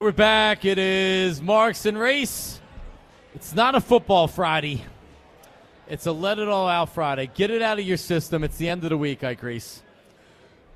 [0.00, 0.64] We're back.
[0.64, 2.60] It is Marks and Reese.
[3.34, 4.84] It's not a football Friday.
[5.88, 7.28] It's a let it all out Friday.
[7.34, 8.44] Get it out of your system.
[8.44, 9.82] It's the end of the week, Ike Reese.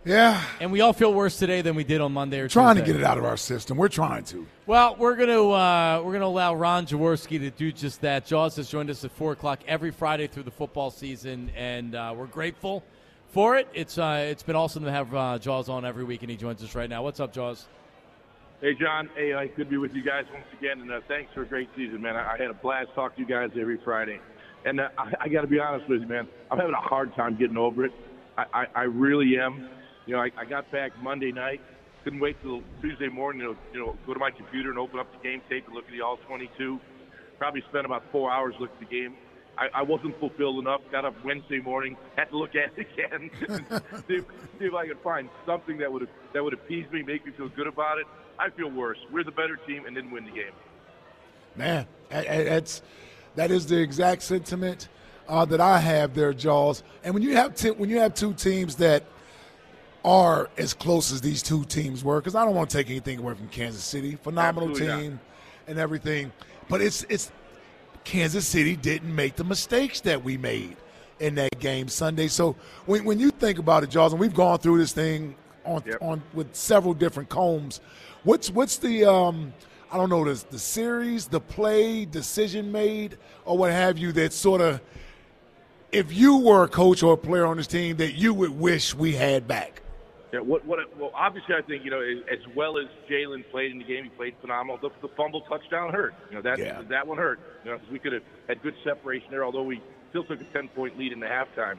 [0.04, 0.42] Yeah.
[0.58, 2.86] And we all feel worse today than we did on Monday or trying Tuesday.
[2.86, 3.76] to get it out of our system.
[3.76, 4.44] We're trying to.
[4.66, 8.26] Well, we're gonna uh, we're gonna allow Ron Jaworski to do just that.
[8.26, 12.12] Jaws has joined us at four o'clock every Friday through the football season, and uh,
[12.16, 12.82] we're grateful
[13.28, 13.68] for it.
[13.72, 16.60] It's uh, it's been awesome to have uh, Jaws on every week, and he joins
[16.64, 17.04] us right now.
[17.04, 17.68] What's up, Jaws?
[18.62, 19.10] Hey, John.
[19.16, 21.68] Hey, I could be with you guys once again, and uh, thanks for a great
[21.74, 22.14] season, man.
[22.14, 24.20] I, I had a blast talking to you guys every Friday.
[24.64, 26.28] And uh, I, I got to be honest with you, man.
[26.48, 27.92] I'm having a hard time getting over it.
[28.38, 29.68] I, I, I really am.
[30.06, 31.60] You know, I, I got back Monday night.
[32.04, 35.08] Couldn't wait till Tuesday morning to you know go to my computer and open up
[35.10, 36.78] the game tape and look at the all 22.
[37.40, 39.16] Probably spent about four hours looking at the game.
[39.58, 40.82] I, I wasn't fulfilled enough.
[40.92, 43.30] Got up Wednesday morning, had to look at it again,
[44.08, 44.20] see,
[44.58, 47.48] see if I could find something that would that would appease me, make me feel
[47.48, 48.06] good about it.
[48.42, 48.98] I feel worse.
[49.12, 50.52] We're the better team and didn't win the game.
[51.54, 52.82] Man, that's
[53.36, 54.88] that is the exact sentiment
[55.28, 56.82] uh, that I have there, Jaws.
[57.04, 59.04] And when you have t- when you have two teams that
[60.04, 63.20] are as close as these two teams were, because I don't want to take anything
[63.20, 65.20] away from Kansas City, phenomenal Absolutely team not.
[65.68, 66.32] and everything,
[66.68, 67.30] but it's it's
[68.04, 70.76] Kansas City didn't make the mistakes that we made
[71.20, 72.26] in that game Sunday.
[72.26, 75.82] So when when you think about it, Jaws, and we've gone through this thing on
[75.86, 75.98] Yep.
[76.00, 77.80] on with several different combs.
[78.24, 79.52] What's what's the um
[79.90, 84.32] I don't know the the series, the play, decision made, or what have you that
[84.32, 84.80] sort of
[85.90, 88.94] if you were a coach or a player on this team that you would wish
[88.94, 89.82] we had back.
[90.32, 93.78] Yeah, what, what, well, obviously, I think you know, as well as Jalen played in
[93.78, 94.78] the game, he played phenomenal.
[94.80, 96.14] The, the fumble touchdown hurt.
[96.30, 96.80] You know that Yeah.
[96.88, 97.38] that one hurt.
[97.64, 100.44] You know, 'cause we could have had good separation there, although we still took a
[100.44, 101.78] ten point lead in the halftime.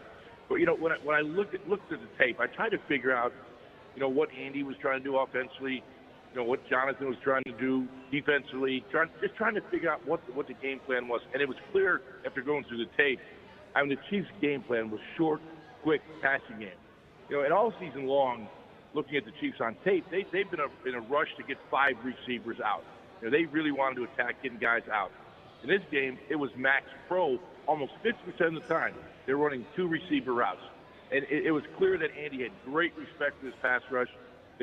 [0.50, 2.70] But you know, when I, when I look at looked at the tape, I tried
[2.70, 3.34] to figure out,
[3.96, 5.84] you know, what Andy was trying to do offensively,
[6.34, 10.06] you know, what Jonathan was trying to do defensively, trying just trying to figure out
[10.08, 11.22] what what the game plan was.
[11.34, 13.20] And it was clear after going through the tape.
[13.76, 15.42] I mean, the Chiefs' game plan was short,
[15.84, 16.80] quick passing game.
[17.30, 18.48] You know, and all season long,
[18.94, 21.58] looking at the Chiefs on tape, they, they've been a, in a rush to get
[21.72, 22.84] five receivers out.
[23.22, 25.12] You know, they really wanted to attack getting guys out.
[25.64, 28.94] In this game, it was max pro almost 50% of the time.
[29.26, 30.60] They're running two receiver routes.
[31.12, 34.10] And it, it was clear that Andy had great respect for his pass rush.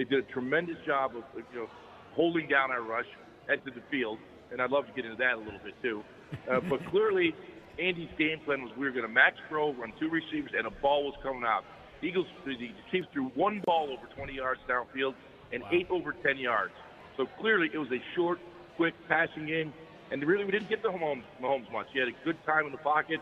[0.00, 1.66] They did a tremendous job of, you know,
[2.14, 3.04] holding down our rush,
[3.52, 4.16] entered the field.
[4.50, 6.02] And I'd love to get into that a little bit, too.
[6.50, 7.34] Uh, but clearly,
[7.78, 10.70] Andy's game plan was we were going to max pro, run two receivers, and a
[10.70, 11.64] ball was coming out.
[12.00, 12.56] The Eagles, the
[12.90, 15.12] Chiefs threw one ball over 20 yards downfield
[15.52, 16.72] and eight over 10 yards.
[17.18, 18.38] So clearly, it was a short,
[18.78, 19.70] quick passing game,
[20.10, 21.88] and really we didn't get to Mahomes, Mahomes much.
[21.92, 23.20] He had a good time in the pocket.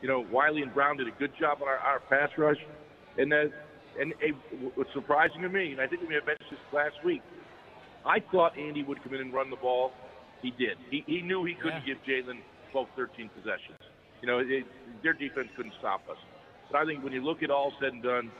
[0.00, 2.58] You know, Wylie and Brown did a good job on our, our pass rush,
[3.18, 3.44] and uh,
[3.98, 4.34] and it,
[4.74, 7.22] what's surprising to me, and I think we may have mentioned this last week,
[8.04, 9.92] I thought Andy would come in and run the ball.
[10.42, 10.78] He did.
[10.90, 12.40] He, he knew he couldn't give Jalen
[12.72, 13.78] 12, 13 possessions.
[14.22, 14.64] You know, it,
[15.02, 16.16] their defense couldn't stop us.
[16.70, 18.30] But I think when you look at all said and done,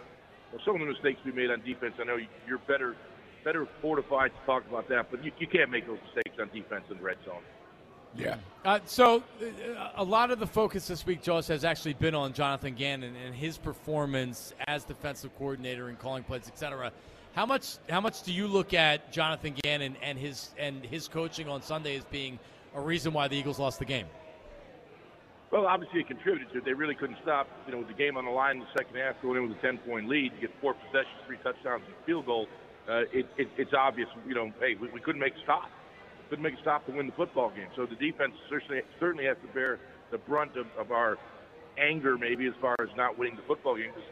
[0.52, 2.16] well, some of the mistakes we made on defense, I know
[2.46, 2.96] you're better
[3.44, 6.84] better fortified to talk about that, but you, you can't make those mistakes on defense
[6.90, 7.40] in the red zone.
[8.16, 8.36] Yeah.
[8.64, 12.32] Uh, so, uh, a lot of the focus this week, Josh, has actually been on
[12.32, 16.92] Jonathan Gannon and his performance as defensive coordinator and calling plays, etc.
[17.34, 17.76] How much?
[17.88, 21.96] How much do you look at Jonathan Gannon and his and his coaching on Sunday
[21.96, 22.38] as being
[22.74, 24.06] a reason why the Eagles lost the game?
[25.50, 26.64] Well, obviously it contributed to it.
[26.64, 28.96] They really couldn't stop, you know, with the game on the line in the second
[28.96, 32.06] half, going in with a 10-point lead, you get four possessions, three touchdowns, and a
[32.06, 32.46] field goal.
[32.88, 35.68] Uh, it, it, it's obvious, you know, hey, we, we couldn't make a stop.
[36.30, 37.66] Couldn't make a stop to win the football game.
[37.76, 39.80] So the defense certainly certainly has to bear
[40.10, 41.18] the brunt of, of our
[41.76, 43.90] anger, maybe as far as not winning the football game.
[43.92, 44.02] 'Cause,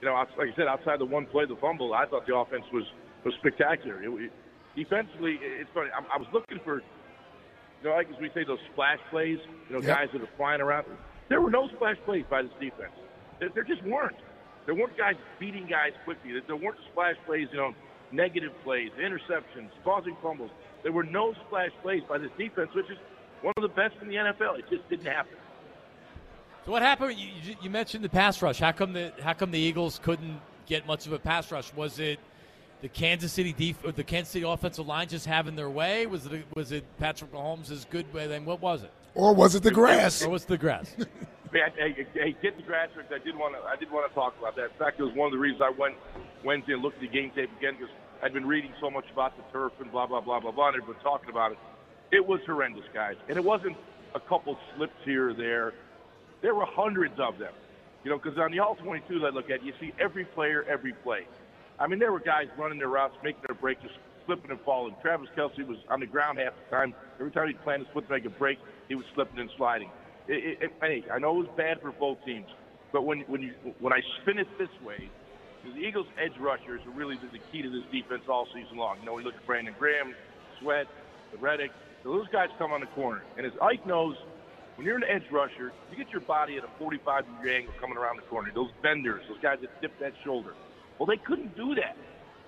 [0.00, 2.64] you know, like I said, outside the one play, the fumble, I thought the offense
[2.72, 2.84] was
[3.24, 4.02] was spectacular.
[4.02, 4.32] It, it,
[4.76, 5.90] defensively, it's funny.
[5.90, 9.38] I, I was looking for, you know, like as we say, those splash plays.
[9.68, 9.96] You know, Yep.
[9.96, 10.86] guys that are flying around.
[11.28, 12.92] There were no splash plays by this defense.
[13.40, 14.16] There, there just weren't.
[14.66, 16.32] There weren't guys beating guys quickly.
[16.32, 17.48] There, there weren't splash plays.
[17.50, 17.74] You know,
[18.12, 20.50] negative plays, interceptions, causing fumbles.
[20.84, 22.98] There were no splash plays by this defense, which is
[23.42, 24.58] one of the best in the NFL.
[24.60, 25.36] It just didn't happen.
[26.64, 27.18] So what happened?
[27.18, 28.58] You, you- you mentioned the pass rush.
[28.60, 31.72] How come the how come the Eagles couldn't get much of a pass rush?
[31.74, 32.20] Was it
[32.82, 36.06] the Kansas City def- or the Kansas City offensive line just having their way?
[36.06, 38.26] Was it was it Patrick Mahomes' is good way?
[38.26, 38.92] Then what was it?
[39.14, 40.22] Or was it the grass?
[40.22, 40.94] Or was it the grass?
[41.52, 43.06] Hey, hey, hey, get the grass Rick.
[43.14, 43.60] I did want to.
[43.62, 44.64] I did want to talk about that.
[44.72, 45.94] In fact, it was one of the reasons I went
[46.44, 49.36] Wednesday and looked at the game tape again because I'd been reading so much about
[49.36, 51.58] the turf and blah blah blah blah blah, and everyone talking about it.
[52.10, 53.76] It was horrendous, guys, and it wasn't
[54.14, 55.74] a couple slips here or there.
[56.40, 57.52] There were hundreds of them.
[58.02, 60.64] You know, because on the all 22 that I look at, you see every player,
[60.66, 61.26] every play.
[61.78, 63.94] I mean, there were guys running their routes, making their break, just
[64.24, 64.94] slipping and falling.
[65.02, 66.94] Travis Kelce was on the ground half the time.
[67.20, 69.90] Every time he planned to slip and make a break, he was slipping and sliding.
[70.28, 72.48] It, it, it, hey, I know it was bad for both teams,
[72.90, 75.10] but when when you when I spin it this way,
[75.72, 78.98] the Eagles' edge rushers are really the, the key to this defense all season long.
[79.00, 80.14] You know, we look at Brandon Graham,
[80.60, 80.86] Sweat,
[81.32, 81.70] the Reddick.
[82.02, 84.16] Those guys come on the corner, and as Ike knows,
[84.76, 87.96] when you're an edge rusher, you get your body at a 45 degree angle coming
[87.96, 88.50] around the corner.
[88.54, 90.54] Those benders, those guys that dip that shoulder.
[90.98, 91.96] Well, they couldn't do that.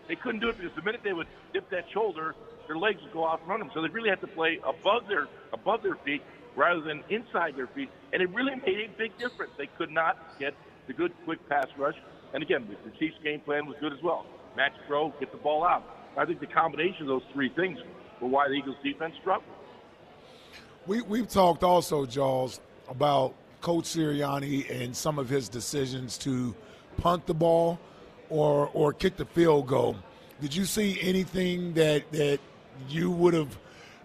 [0.08, 2.34] They couldn't do it because the minute they would dip that shoulder,
[2.66, 3.72] their legs would go out from under them.
[3.74, 6.22] So they really had to play above their above their feet
[6.56, 9.52] rather than inside their feet, and it really made a big difference.
[9.58, 10.54] They could not get
[10.86, 11.96] the good quick pass rush.
[12.34, 14.26] And again, the Chiefs' game plan was good as well.
[14.56, 15.84] Max pro, get the ball out.
[16.16, 17.78] I think the combination of those three things
[18.20, 19.50] were why the Eagles' defense struggled.
[20.86, 26.54] We, we've talked also, Jaws, about Coach Sirianni and some of his decisions to
[26.96, 27.78] punt the ball
[28.30, 29.96] or or kick the field goal.
[30.40, 32.38] Did you see anything that that
[32.88, 33.58] you would have,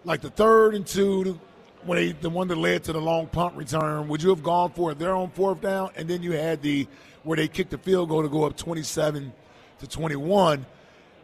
[0.03, 1.39] like the third and two,
[1.85, 4.07] when they the one that led to the long punt return?
[4.07, 6.87] Would you have gone for it there on fourth down, and then you had the
[7.23, 9.33] where they kicked the field goal to go up twenty-seven
[9.79, 10.65] to twenty-one?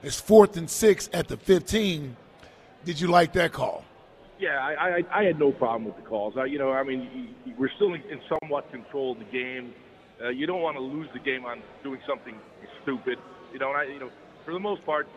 [0.03, 2.15] It's fourth and six at the fifteen.
[2.85, 3.83] Did you like that call?
[4.39, 6.35] Yeah, I, I, I had no problem with the calls.
[6.37, 9.73] I, you know, I mean, we're still in, in somewhat control of the game.
[10.23, 12.35] Uh, you don't want to lose the game on doing something
[12.83, 13.17] stupid.
[13.51, 14.11] You know, and I, you know,
[14.45, 15.07] for the most part,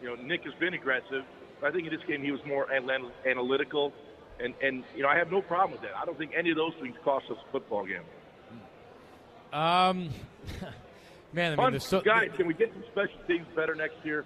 [0.00, 1.24] you know, Nick has been aggressive.
[1.62, 3.92] I think in this game he was more analytical,
[4.40, 5.96] and and you know, I have no problem with that.
[6.00, 8.02] I don't think any of those things cost us a football game.
[9.52, 10.10] Um,
[11.32, 13.96] man, I mean, Fun, there's so, guys, can we get some special teams better next
[14.04, 14.24] year?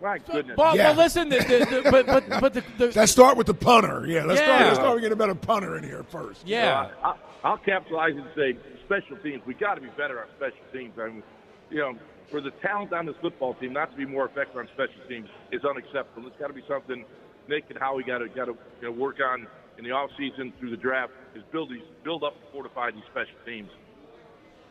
[0.00, 0.56] My goodness.
[0.56, 0.88] Well, Yeah.
[0.88, 4.06] well, listen, the, the, the, but but but the, the Let's start with the punter.
[4.06, 4.60] Yeah, let's start.
[4.60, 4.66] Yeah.
[4.66, 6.46] Let's start with getting a better punter in here first.
[6.46, 6.88] yeah.
[6.88, 9.42] So I, I, I'll capitalize and say special teams.
[9.46, 10.92] We got to be better on special teams.
[10.98, 11.22] I mean,
[11.70, 11.94] you know,
[12.30, 15.28] for the talent on this football team not to be more effective on special teams
[15.52, 16.26] is unacceptable.
[16.28, 17.04] It's got to be something
[17.48, 18.48] Nick and Howie got to got
[18.80, 19.46] to work on
[19.78, 21.12] in the off season through the draft.
[21.34, 23.70] Is build these build up and fortify these special teams.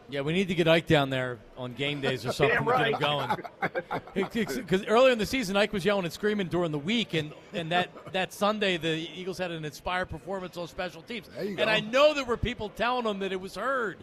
[0.07, 2.91] Yeah, we need to get Ike down there on game days or something Damn to
[2.91, 4.01] get him going.
[4.33, 7.71] Because earlier in the season, Ike was yelling and screaming during the week, and, and
[7.71, 11.29] that, that Sunday, the Eagles had an inspired performance on special teams.
[11.37, 11.63] And go.
[11.63, 13.97] I know there were people telling him that it was heard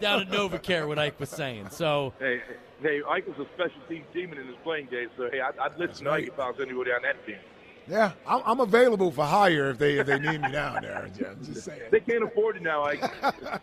[0.00, 1.70] down at NovaCare what Ike was saying.
[1.70, 2.42] So Hey,
[2.82, 5.78] hey, Ike was a special team demon in his playing days, so hey, I'd, I'd
[5.78, 6.24] listen to right.
[6.24, 7.38] Ike if I was anybody on that team.
[7.88, 11.08] Yeah, I'm, I'm available for hire if they if they need me down there.
[11.20, 11.80] Yeah, I'm just saying.
[11.90, 13.04] They can't afford it now, Ike.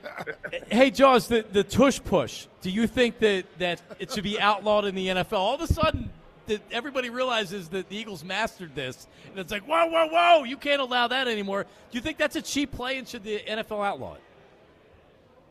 [0.70, 2.48] Hey, Jaws, the, the tush push.
[2.62, 5.34] Do you think that, that it should be outlawed in the NFL?
[5.34, 6.10] All of a sudden,
[6.48, 10.58] that everybody realizes that the Eagles mastered this, and it's like, whoa, whoa, whoa, you
[10.58, 11.64] can't allow that anymore.
[11.64, 14.22] Do you think that's a cheap play, and should the NFL outlaw it?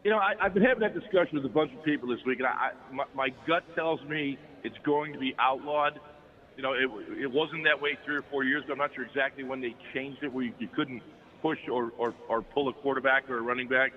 [0.04, 2.38] You know, I, I've been having that discussion with a bunch of people this week,
[2.38, 6.00] and I, I my, my gut tells me it's going to be outlawed.
[6.56, 8.72] You know, it, it wasn't that way three or four years ago.
[8.74, 11.02] I'm not sure exactly when they changed it, where you, you couldn't
[11.40, 13.92] push or, or, or pull a quarterback or a running back.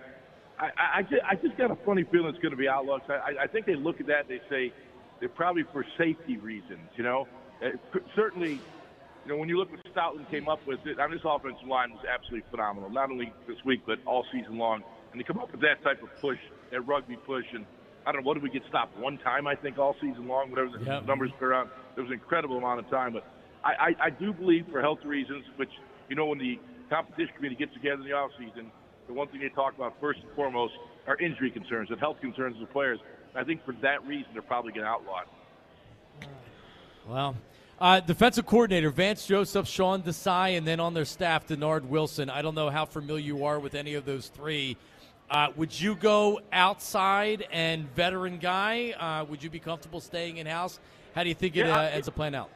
[0.60, 3.02] I, I, I, just, I just got a funny feeling it's going to be outlawed.
[3.10, 4.74] I, I think they look at that and they say
[5.20, 6.88] they're probably for safety reasons.
[6.96, 7.28] You know,
[7.64, 7.70] uh,
[8.16, 8.62] certainly
[9.26, 11.68] you know, when you look what Stoutland came up with, it, I mean, this offensive
[11.68, 12.92] line was absolutely phenomenal.
[12.92, 14.84] Not only this week, but all season long.
[15.12, 16.38] And to come up with that type of push,
[16.72, 17.66] that rugby push, and
[18.06, 19.48] I don't know, what did we get stopped one time?
[19.48, 21.06] I think all season long, whatever the Yep.
[21.06, 21.70] numbers are around.
[21.96, 23.26] There was an incredible amount of time, but
[23.64, 25.72] I, I, I do believe for health reasons, which
[26.10, 26.60] you know, when the
[26.90, 28.72] competition committee gets together in the off season,
[29.08, 30.74] the one thing they talk about first and foremost
[31.08, 33.00] are injury concerns and health concerns of the players.
[33.36, 36.28] I think for that reason, they're probably going to outlaw it.
[37.08, 37.36] Well,
[37.80, 42.30] uh, defensive coordinator Vance Joseph, Sean Desai, and then on their staff, Dennard Wilson.
[42.30, 44.78] I don't know how familiar you are with any of those three.
[45.30, 48.92] Uh, would you go outside and veteran guy?
[48.92, 50.80] Uh, would you be comfortable staying in house?
[51.16, 52.50] How do you think it Yeah, uh, I- ends up playing out?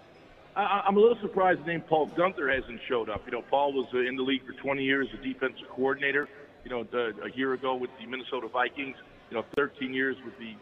[0.56, 3.22] I, I'm a little surprised the name Paul Guenther hasn't showed up.
[3.26, 6.28] You know, Paul was uh, in the league for 20 years, a defensive coordinator.
[6.64, 8.98] You know, the, a year ago with the Minnesota Vikings.
[9.32, 10.54] You know, 13 years with the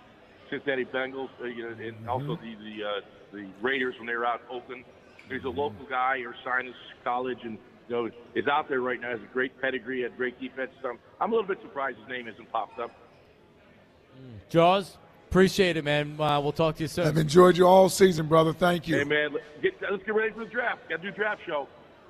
[0.50, 1.30] Cincinnati Bengals.
[1.42, 3.02] Uh, you know, and also the the uh,
[3.34, 4.84] the Raiders when they were out in Oakland.
[5.30, 6.74] He's a local guy, Ursinus
[7.04, 9.10] College, and you know is out there right now.
[9.12, 10.72] Has a great pedigree, had great defense.
[10.84, 12.92] Um, I'm a little bit surprised his name hasn't popped up.
[14.50, 14.98] Jaws,
[15.30, 16.16] appreciate it, man.
[16.20, 17.08] Uh, we'll talk to you soon.
[17.08, 18.54] I've enjoyed you all season, brother.
[18.54, 18.98] Thank you.
[18.98, 20.90] Hey man, let- get, let's get ready for the draft.
[20.90, 21.68] Got to do draft show.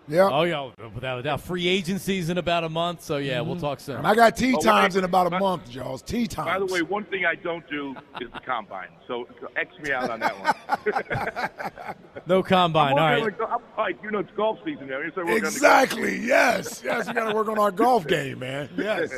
[0.07, 0.29] Yeah.
[0.31, 1.41] Oh yeah, without a doubt.
[1.41, 3.65] Free agency's in about a month, so yeah, we'll mm-hmm.
[3.65, 3.97] talk soon.
[3.97, 4.99] And I got tea Oh, times wait.
[4.99, 6.01] in about a By- month, Jaws.
[6.01, 6.47] Tea times.
[6.47, 8.89] By the way, one thing I don't do is the combine.
[9.07, 11.95] So X me out on that one.
[12.25, 12.97] No combine.
[12.97, 13.49] I'm All working right.
[13.51, 14.99] on- I'm like, you know, it's golf season now.
[15.15, 16.17] So we're exactly.
[16.19, 16.81] Yes.
[16.83, 17.07] Yes.
[17.07, 18.69] We got to work on our golf game, man.
[18.77, 19.09] Yes.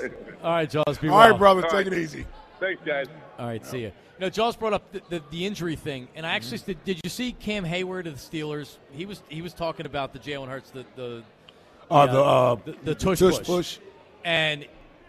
[0.43, 1.00] All right, Jaws.
[1.00, 1.31] Be All well.
[1.31, 1.63] right, brother.
[1.63, 1.93] All Take right.
[1.93, 2.27] it easy.
[2.60, 3.08] Thanks, guys.
[3.38, 3.86] All right, see you.
[3.88, 6.72] You know, Jaws brought up the, the, the injury thing, and I actually Mm-hmm.
[6.72, 6.84] did.
[6.84, 8.78] Did you see Cam Heyward of the Steelers?
[8.92, 11.24] He was he was talking about the Jalen Hurts, the the
[11.89, 13.46] Uh, the, uh, the, the tush, tush push.
[13.48, 13.80] push.
[14.25, 14.66] And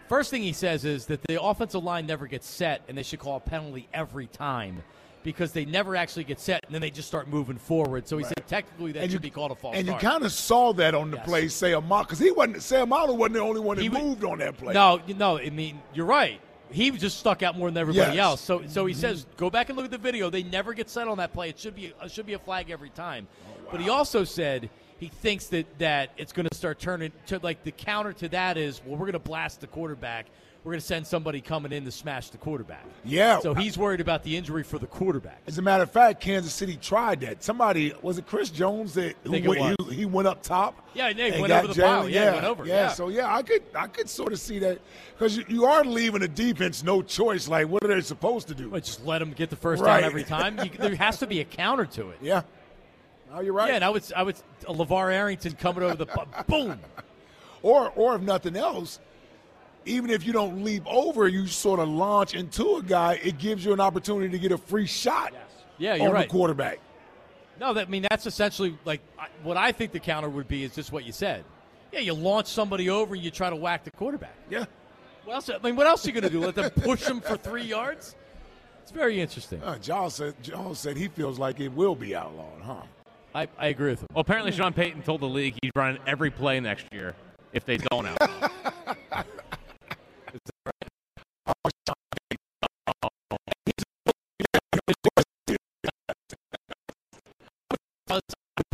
[0.09, 3.19] first thing he says is that the offensive line never gets set, and they should
[3.19, 4.83] call a penalty every time
[5.25, 8.07] because they never actually get set, and then they just start moving forward.
[8.09, 10.25] So he said technically that And should you- be called a false And you kind
[10.25, 11.27] of saw that on the Yes.
[11.27, 12.57] play, Seumalo, because he wasn't.
[12.59, 14.73] Seumalo wasn't the only one that He wa- moved on that play.
[14.73, 15.37] No, you- no.
[15.39, 16.41] I mean, you're right.
[16.71, 18.23] He just stuck out more than everybody Yes.
[18.25, 18.41] else.
[18.41, 20.31] So, so he says, go back and look at the video.
[20.31, 21.49] They never get set on that play.
[21.49, 23.27] It should be it should be a flag every time.
[23.49, 27.39] Oh, but he also said he thinks that that it's going to start turning to
[27.43, 30.27] like the counter to that is well, we're going to blast the quarterback.
[30.63, 32.85] We're going to send somebody coming in to smash the quarterback.
[33.03, 33.39] Yeah.
[33.39, 35.41] So he's worried about the injury for the quarterback.
[35.47, 37.43] As a matter of fact, Kansas City tried that.
[37.43, 40.87] Somebody was it Chris Jones that who went, he, he went up top.
[40.93, 42.07] Yeah, yeah, he and went over the pile.
[42.11, 42.67] Yeah, he went over.
[42.67, 42.89] Yeah.
[42.89, 44.81] So yeah, I could I could sort of see that
[45.15, 47.49] because you, you are leaving the defense no choice.
[47.49, 48.69] Like what are they supposed to do?
[48.69, 50.01] But just let them get the first Right.
[50.01, 50.59] down every time.
[50.59, 52.19] You, there has to be a counter to it.
[52.21, 52.43] Yeah.
[53.33, 53.69] Oh, you're right.
[53.69, 56.07] Yeah, and I would I would LaVar Arrington coming over the
[56.49, 56.79] boom.
[57.63, 58.99] or or if nothing else,
[59.87, 63.21] even if you don't leap over, you sort of launch into a guy.
[63.23, 65.33] It gives you an opportunity to get a free shot.
[65.79, 66.29] Yeah, you're on right.
[66.29, 66.81] the quarterback.
[67.59, 69.01] No, that I mean that's essentially like
[69.43, 71.45] what I think the counter would be is just what you said.
[71.93, 74.37] Yeah, you launch somebody over and you try to whack the quarterback.
[74.49, 74.65] Yeah.
[75.25, 75.51] What else?
[75.51, 76.41] I mean, what else are you going to do?
[76.41, 78.15] Let them push him for three yards?
[78.83, 79.63] It's very interesting.
[79.63, 82.83] Uh, John said John said he feels like it will be outlawed, huh?
[83.35, 84.09] I, I agree with him.
[84.13, 87.15] Well, apparently Sean Payton told the league he's running every play next year
[87.53, 88.07] if they don't
[89.13, 89.27] out.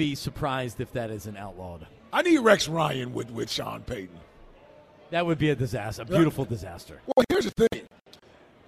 [0.07, 1.85] Be surprised if that isn't outlawed.
[2.13, 4.21] I need Rex Ryan with with Sean Payton.
[5.11, 7.01] That would be a disaster, a beautiful disaster.
[7.07, 7.89] Well, here's the thing.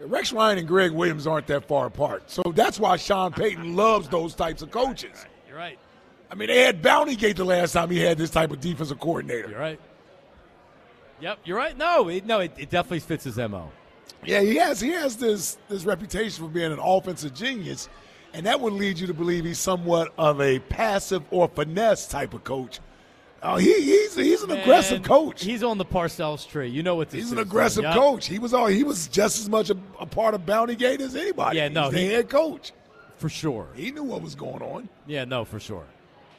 [0.01, 2.29] Rex Ryan and Gregg Williams aren't that far apart.
[2.29, 5.27] So that's why Sean Payton loves those types of coaches.
[5.47, 5.79] You're right.
[6.29, 8.99] I mean, they had Bounty Gate the last time he had this type of defensive
[8.99, 9.49] coordinator.
[9.49, 9.81] You're right.
[11.21, 11.79] Yep, you're right.
[11.79, 13.71] No, it, no, it, it definitely fits his mo.
[14.25, 17.89] Yeah, he has he has this this reputation for being an offensive genius,
[18.35, 22.35] and that would lead you to believe he's somewhat of a passive or finesse type
[22.35, 22.81] of coach.
[23.43, 25.45] Oh, he, he's he's an aggressive coach.
[25.45, 26.69] He's on the Parcells tree.
[26.69, 27.33] You know what this He's is.
[27.33, 27.95] an aggressive Yep.
[27.95, 28.27] coach.
[28.27, 31.15] He was all he was just as much a, a part of Bounty Gate as
[31.15, 31.59] anybody.
[31.59, 32.73] Yeah, no, he's the he- head coach.
[33.17, 33.69] for sure.
[33.77, 34.89] He knew what was going on.
[35.07, 35.85] Yeah, no, for sure.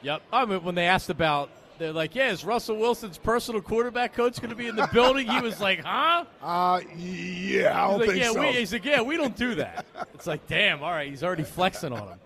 [0.02, 0.20] Yep.
[0.32, 1.48] I mean, when they asked about,
[1.80, 5.26] they're like, "Yeah, is Russell Wilson's personal quarterback coach going to be in the building?"
[5.26, 8.40] He was like, "Huh?" Uh, yeah, I don't He's like, think "Yeah, so.
[8.40, 9.84] we." He's like, "Yeah, we don't do that."
[10.14, 10.82] It's like, damn.
[10.82, 12.18] All right, he's already flexing on him.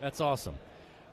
[0.00, 0.54] That's awesome.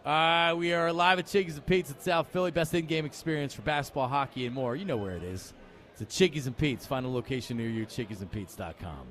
[0.06, 2.51] Uh, we are live at Chickies and Pete's in South Philly.
[2.51, 4.75] Best in-game experience for basketball, hockey, and more.
[4.77, 5.54] You know where it is.
[5.92, 6.86] It's at Chickies and Pete's.
[6.86, 7.86] Find a location near you.
[7.86, 9.08] ChickiesandPete's.com.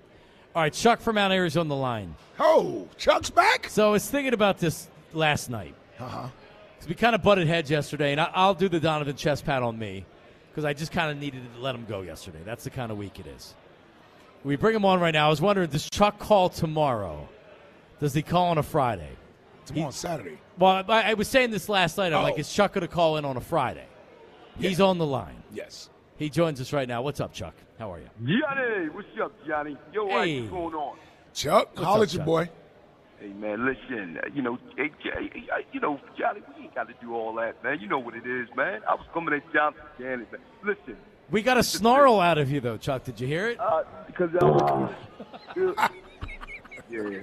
[0.55, 2.15] All right, Chuck from Mount Airy's on the line.
[2.41, 3.69] oh, Chuck's back.
[3.69, 5.75] So I was thinking about this last night.
[6.01, 6.29] Uh huh.
[6.77, 9.63] Because we kind of butted heads yesterday, and I, I'll do the Donovan chest pat
[9.63, 10.05] on me
[10.51, 12.41] because I just kind of needed to let him go yesterday.
[12.45, 13.55] That's the kind of week it is.
[14.45, 15.27] We bring him on right now.
[15.27, 17.29] I was wondering, does Chuck call tomorrow?
[17.99, 19.11] Does he call on a Friday?
[19.65, 20.39] Tomorrow Saturday.
[20.59, 22.13] Well, I, I was saying this last night.
[22.13, 22.23] I'm Oh.
[22.23, 23.87] like, is Chuck going to call in on a Friday?
[24.59, 25.43] He's on the line.
[25.53, 25.91] Yes.
[26.17, 27.03] He joins us right now.
[27.03, 27.55] What's up, Chuck?
[27.79, 28.09] How are you?
[28.41, 29.77] Johnny, what's up, Johnny?
[29.93, 30.41] Yo, Hey.
[30.43, 30.97] what's going on?
[31.35, 32.27] Chuck, What's holler up, your Chuck?
[32.27, 32.51] boy.
[33.19, 35.11] Hey, man, listen, uh, you know, hey, J-
[35.51, 37.81] uh, you know, Johnny, we ain't got to do all that, man.
[37.81, 38.83] You know what it is, man.
[38.89, 40.41] I was coming at Johnson Janet, man.
[40.63, 40.97] Listen,
[41.31, 43.05] We got a snarl out of you, though, Chuck.
[43.05, 43.59] Did you hear it?
[43.59, 44.93] uh, because I was,
[46.91, 47.23] yeah,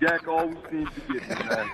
[0.00, 1.70] Jack always seems to get me, man.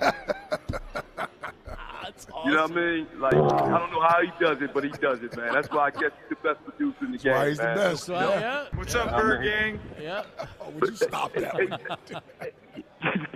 [2.03, 3.07] That's You know what I mean?
[3.21, 5.53] Like, I don't know how he does it, but he does it, man.
[5.55, 8.09] That's why I guess he's the best producer in the game, why he's the best.
[8.09, 8.67] Well, yeah.
[8.75, 9.79] What's up, Bird Gang?
[10.01, 10.25] Yeah.
[10.61, 12.53] Oh, would you stop that?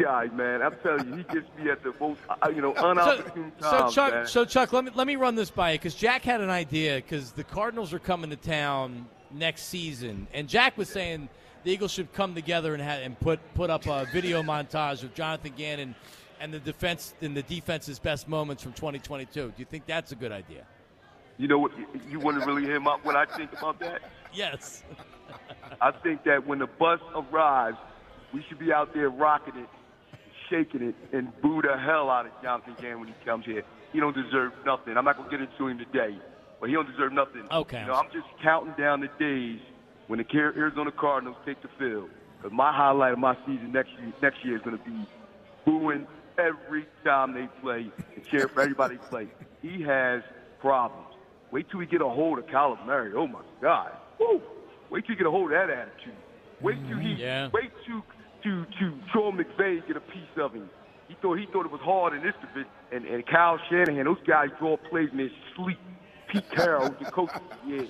[0.01, 0.63] Guy, man.
[0.63, 3.95] I'm telling you, he gets me at the most, uh, you know, unopportune so, times,
[3.95, 4.27] so Chuck, man.
[4.27, 6.97] so Chuck, let me let me run this by you because Jack had an idea
[6.97, 11.29] because the Cardinals are coming to town next season, and Jack was saying
[11.65, 15.15] the Eagles should come together and ha- and put put up a video montage of
[15.15, 15.95] Jonathan Gannon
[16.41, 19.49] and the defense and the defense's best moments from 2022.
[19.49, 20.65] Do you think that's a good idea?
[21.39, 21.73] You know what?
[22.09, 24.03] You want to really hear my, what I think about that?
[24.33, 24.83] Yes.
[25.81, 27.77] I think that when the bus arrives,
[28.37, 29.69] we should be out there rocking it,
[30.51, 33.63] shaking it, and boo the hell out of Jonathan Gannon when he comes here.
[33.95, 34.99] He don't deserve nothing.
[34.99, 36.19] I'm not gonna get into him today,
[36.61, 37.45] but he don't deserve nothing.
[37.51, 37.81] Okay.
[37.81, 39.59] You know, I'm just counting down the days
[40.09, 42.11] when the Arizona Cardinals take the field.
[42.37, 45.07] Because my highlight of my season next year, next year is gonna be
[45.65, 46.07] booing
[46.39, 49.29] every time they play and cheer for everybody play.
[49.63, 50.23] He has
[50.61, 51.07] problems.
[51.53, 53.15] Wait till we get a hold of Kyler Murray.
[53.17, 53.93] Oh my God.
[54.21, 54.43] Woo.
[54.91, 56.13] Wait till you get a hold of that attitude.
[56.61, 57.49] Wait till he Yeah.
[57.53, 58.03] wait till
[58.43, 60.69] to to Sean McVay get a piece of him.
[61.09, 62.71] He thought he thought it was hard in this division.
[62.93, 65.79] And and Kyle Shanahan, those guys draw plays in their sleep.
[66.33, 67.31] Pete Carroll, the coach,
[67.67, 67.83] yeah,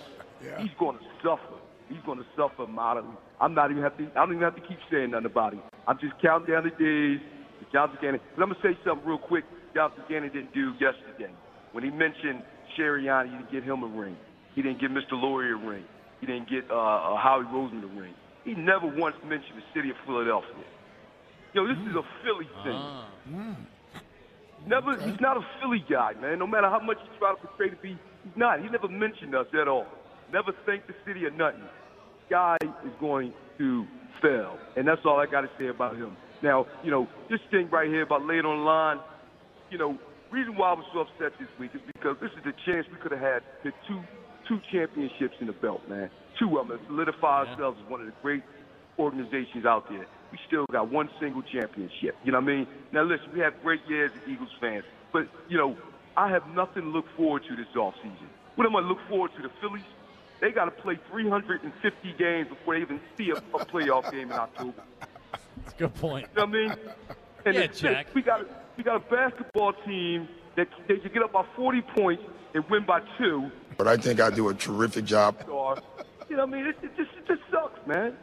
[0.60, 1.56] he's going to suffer.
[1.88, 3.08] He's going to suffer mightily.
[3.40, 4.04] I'm not even have to.
[4.04, 5.62] I don't even have to keep saying nothing about him.
[5.86, 7.20] I'm just counting down the days.
[7.60, 8.20] to Jonathan Gannon.
[8.34, 9.44] But I'm gonna say something real quick.
[9.74, 11.32] Jonathan Gannon didn't do yesterday
[11.72, 12.42] when he mentioned
[12.76, 13.30] Sirianni.
[13.30, 14.16] He didn't get him a ring.
[14.54, 15.12] He didn't get Mr.
[15.12, 15.84] Lurie a ring.
[16.20, 18.14] He didn't get uh, uh, Howie Roseman a ring.
[18.46, 20.64] He never once mentioned the city of Philadelphia.
[21.52, 22.62] Yo, this is a Philly ah.
[22.62, 23.34] thing.
[23.34, 23.52] Hmm.
[24.68, 26.38] Never, he's not a Philly guy, man.
[26.38, 28.62] No matter how much he try to portray to be, he's not.
[28.62, 29.86] He never mentioned us at all.
[30.32, 31.66] Never thanked the city or nothing.
[32.30, 33.84] Guy is going to
[34.22, 36.16] fail, and that's all I got to say about him.
[36.42, 38.98] Now, you know, this thing right here about late on the line,
[39.70, 39.98] you know,
[40.30, 42.98] reason why I was so upset this week is because this is the chance we
[42.98, 44.02] could have had the two
[44.46, 46.10] two championships in the belt, man.
[46.38, 48.42] Two of them to solidify ourselves as one of the great
[48.98, 50.06] organizations out there.
[50.32, 52.16] We still got one single championship.
[52.24, 52.66] You know what I mean?
[52.92, 55.76] Now listen, we have great years as Eagles fans, but you know,
[56.16, 58.26] I have nothing to look forward to this offseason.
[58.56, 59.42] What am I look forward to?
[59.42, 59.82] The Phillies?
[60.40, 64.38] They got to play 350 games before they even see a, a playoff game in
[64.38, 64.82] October.
[65.62, 66.26] That's a good point.
[66.34, 66.74] You know what I mean?
[67.46, 68.14] And Yeah, it's- Jack.
[68.14, 72.22] We got we got a basketball team that they can get up by 40 points
[72.54, 73.50] and win by two.
[73.78, 75.36] But I think I do a terrific job.
[76.28, 76.66] Or, you know what I mean?
[76.66, 78.16] It, it just it just sucks, man.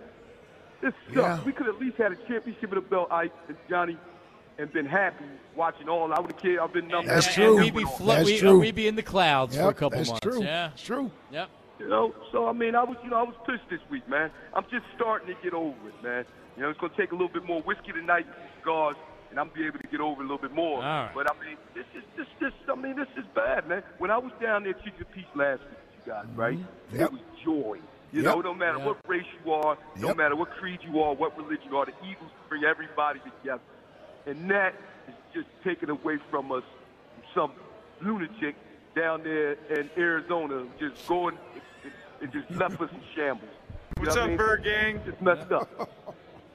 [0.81, 1.15] It sucks.
[1.15, 1.43] Yeah.
[1.43, 3.97] We could at least had a championship in the belt, Ike and Johnny,
[4.57, 6.11] and been happy watching all.
[6.13, 6.59] I would have cared.
[6.59, 7.05] I've been numb.
[7.05, 7.57] That's and, true.
[7.57, 8.59] And we'd be, flo- That's we, true.
[8.59, 10.21] we'd be in the clouds for a Yep, couple that's months.
[10.23, 10.43] true.
[10.43, 10.71] Yeah.
[10.73, 11.11] It's true.
[11.31, 11.49] Yep.
[11.79, 14.29] You know, so I mean, I was, you know, I was pissed this week, man.
[14.53, 16.23] I'm just starting to get over it, man.
[16.55, 18.95] You know, it's gonna take a little bit more whiskey tonight, and cigars,
[19.31, 20.77] and I'm be able to get over it a little bit more.
[20.77, 21.11] All right.
[21.15, 23.81] But I mean, this is, this, this, I mean, this is bad, man.
[23.97, 26.57] When I was down there, at Chickies and Pete's last week, you guys, right?
[26.59, 26.99] Mm-hmm.
[26.99, 27.07] Yep.
[27.07, 27.79] It was joy.
[28.13, 28.35] You Yep.
[28.35, 30.17] know, no matter what race you are, no Yep.
[30.17, 33.63] matter what creed you are, what religion you are, the Eagles bring everybody together,
[34.27, 34.75] and that
[35.07, 36.63] is just taken away from us.
[37.33, 37.53] Some
[38.01, 38.55] lunatic
[38.95, 41.39] down there in Arizona just going
[42.21, 43.49] and just left us in shambles.
[43.97, 44.37] You What's up, what I mean?
[44.37, 45.01] Bird Gang?
[45.05, 45.67] Just messed up.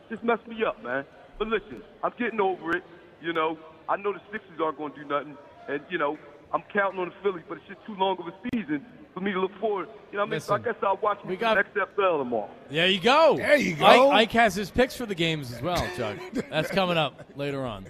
[0.08, 1.04] just messed me up, man.
[1.40, 2.84] But listen, I'm getting over it.
[3.20, 6.18] You know, I know the Sixers aren't going to do nothing, and you know,
[6.52, 8.86] I'm counting on the Phillies, but it's just too long of a season
[9.18, 9.88] for me to look forward.
[10.12, 10.40] You know what I mean?
[10.40, 12.48] So I guess I'll watch we me got- XFL tomorrow.
[12.70, 13.36] There you go.
[13.36, 13.84] There you go.
[13.86, 16.16] Ike, Ike has his picks for the games as well, Chuck.
[16.50, 17.86] That's coming up later on.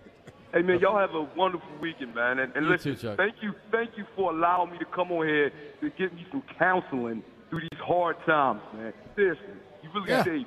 [0.55, 2.39] Hey man, y'all have a wonderful weekend, man.
[2.39, 3.17] And, and You listen, too, Chuck.
[3.19, 6.43] thank you, thank you for allowing me to come on here to give me some
[6.59, 8.93] counseling through these hard times, man.
[9.15, 9.45] Seriously,
[9.83, 10.25] you really Yeah.
[10.25, 10.37] saved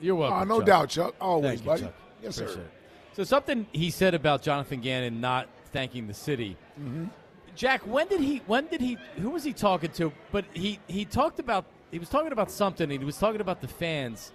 [0.00, 0.38] You're welcome.
[0.42, 0.66] Oh, no Chuck.
[0.66, 1.14] doubt, Chuck.
[1.20, 1.82] Always, Thank you, buddy.
[1.82, 1.94] Chuck.
[2.22, 2.60] Yes, Appreciate sir.
[2.62, 2.70] it.
[3.16, 6.56] So something he said about Jonathan Gannon not thanking the city.
[6.80, 7.06] Mm-hmm.
[7.54, 8.38] Jack, when did he?
[8.46, 8.98] When did he?
[9.16, 10.12] Who was he talking to?
[10.32, 12.90] But he he talked about he was talking about something.
[12.90, 14.32] And he was talking about the fans,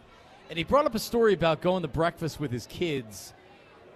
[0.50, 3.34] and he brought up a story about going to breakfast with his kids,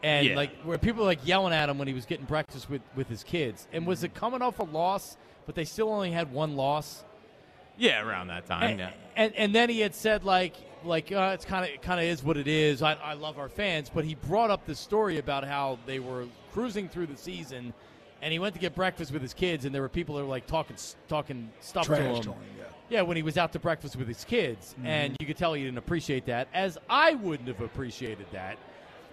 [0.03, 0.35] and Yeah.
[0.35, 3.07] like where people were like yelling at him when he was getting breakfast with with
[3.07, 3.67] his kids.
[3.71, 5.17] And was it coming off a loss?
[5.45, 7.03] But they still only had one loss.
[7.77, 8.63] Yeah, around that time.
[8.63, 8.91] And, yeah.
[9.15, 12.23] and and then he had said like like uh, it's kind of kind of is
[12.23, 12.81] what it is.
[12.81, 16.25] I, I love our fans, but he brought up this story about how they were
[16.51, 17.73] cruising through the season,
[18.23, 20.29] and he went to get breakfast with his kids, and there were people that were
[20.29, 20.77] like talking
[21.09, 22.23] talking stuff to Trash him.
[22.23, 22.63] to him, yeah.
[22.89, 24.87] Yeah, when he was out to breakfast with his kids, mm-hmm.
[24.87, 28.57] and you could tell he didn't appreciate that, as I wouldn't have appreciated that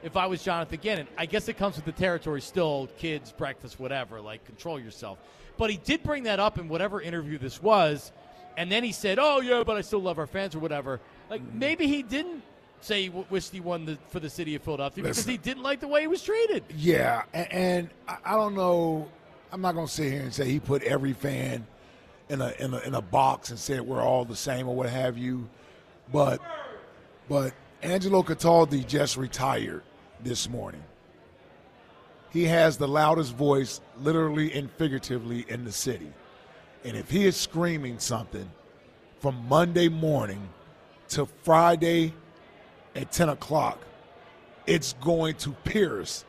[0.02, 1.08] if I was Jonathan Gannon.
[1.18, 5.18] I guess it comes with the territory still, kids, breakfast, whatever, like control yourself.
[5.56, 8.12] But he did bring that up in whatever interview this was,
[8.56, 11.42] and then he said, "Oh yeah, but I still love our fans or whatever." Like
[11.42, 11.58] mm-hmm.
[11.58, 12.42] maybe he didn't
[12.80, 15.62] say he w- wished he won the, for the city of Philadelphia because he didn't
[15.62, 16.64] like the way he was treated.
[16.76, 19.08] Yeah, and, and I, I don't know.
[19.52, 21.66] I'm not going to sit here and say he put every fan
[22.28, 24.88] in a, in a in a box and said we're all the same or what
[24.88, 25.48] have you,
[26.12, 26.40] but
[27.28, 29.82] but Angelo Cataldi just retired
[30.22, 30.82] this morning.
[32.32, 36.12] He has the loudest voice, literally and figuratively, in the city.
[36.84, 38.48] And if he is screaming something
[39.18, 40.48] from Monday morning
[41.08, 42.14] to Friday
[42.94, 43.78] at 10 o'clock,
[44.66, 46.24] it's going to pierce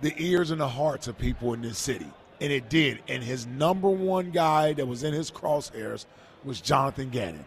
[0.00, 2.10] the ears and the hearts of people in this city.
[2.40, 3.00] And it did.
[3.08, 6.06] And his number one guy that was in his crosshairs
[6.44, 7.44] was Jonathan Gannon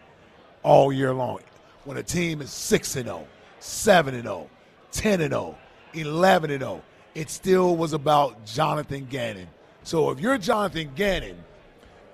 [0.62, 1.40] all year long.
[1.84, 3.26] When a team is 6 and 0,
[3.60, 4.48] 7 and 0,
[4.92, 5.58] 10 and 0,
[5.94, 6.82] 11 and 0,
[7.14, 9.48] it still was about Jonathan Gannon.
[9.82, 11.36] So if you're Jonathan Gannon,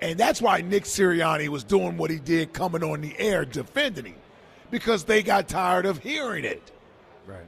[0.01, 4.07] and that's why Nick Sirianni was doing what he did coming on the air defending
[4.07, 4.15] him
[4.73, 6.73] because they got tired of hearing it.
[7.27, 7.47] Right.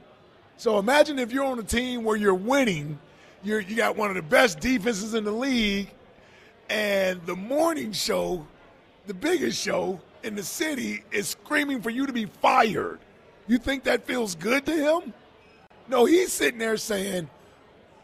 [0.57, 2.99] So imagine if you're on a team where you're winning,
[3.43, 5.89] you're, you got one of the best defenses in the league,
[6.69, 8.45] and the morning show,
[9.07, 12.99] the biggest show in the city, is screaming for you to be fired.
[13.47, 15.13] You think that feels good to him?
[15.87, 17.27] No, he's sitting there saying,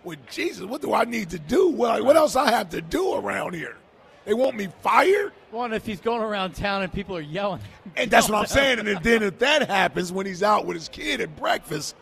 [0.04, 1.70] Well, Jesus, what do I need to do?
[1.70, 3.78] Well, what else I have to do around here?
[4.26, 5.34] They want me fired?
[5.52, 7.62] Well, if he's going around town and people are yelling.
[7.98, 8.80] And that's what I'm saying.
[8.80, 11.94] And then if that happens when he's out with his kid at breakfast,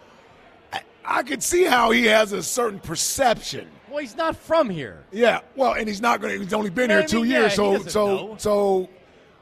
[0.72, 3.68] I, I could see how he has a certain perception.
[3.90, 5.04] Well, he's not from here.
[5.12, 6.44] Yeah, well, and he's not going to.
[6.44, 8.36] He's only been here I two mean, years, yeah, he so so know.
[8.38, 8.90] so.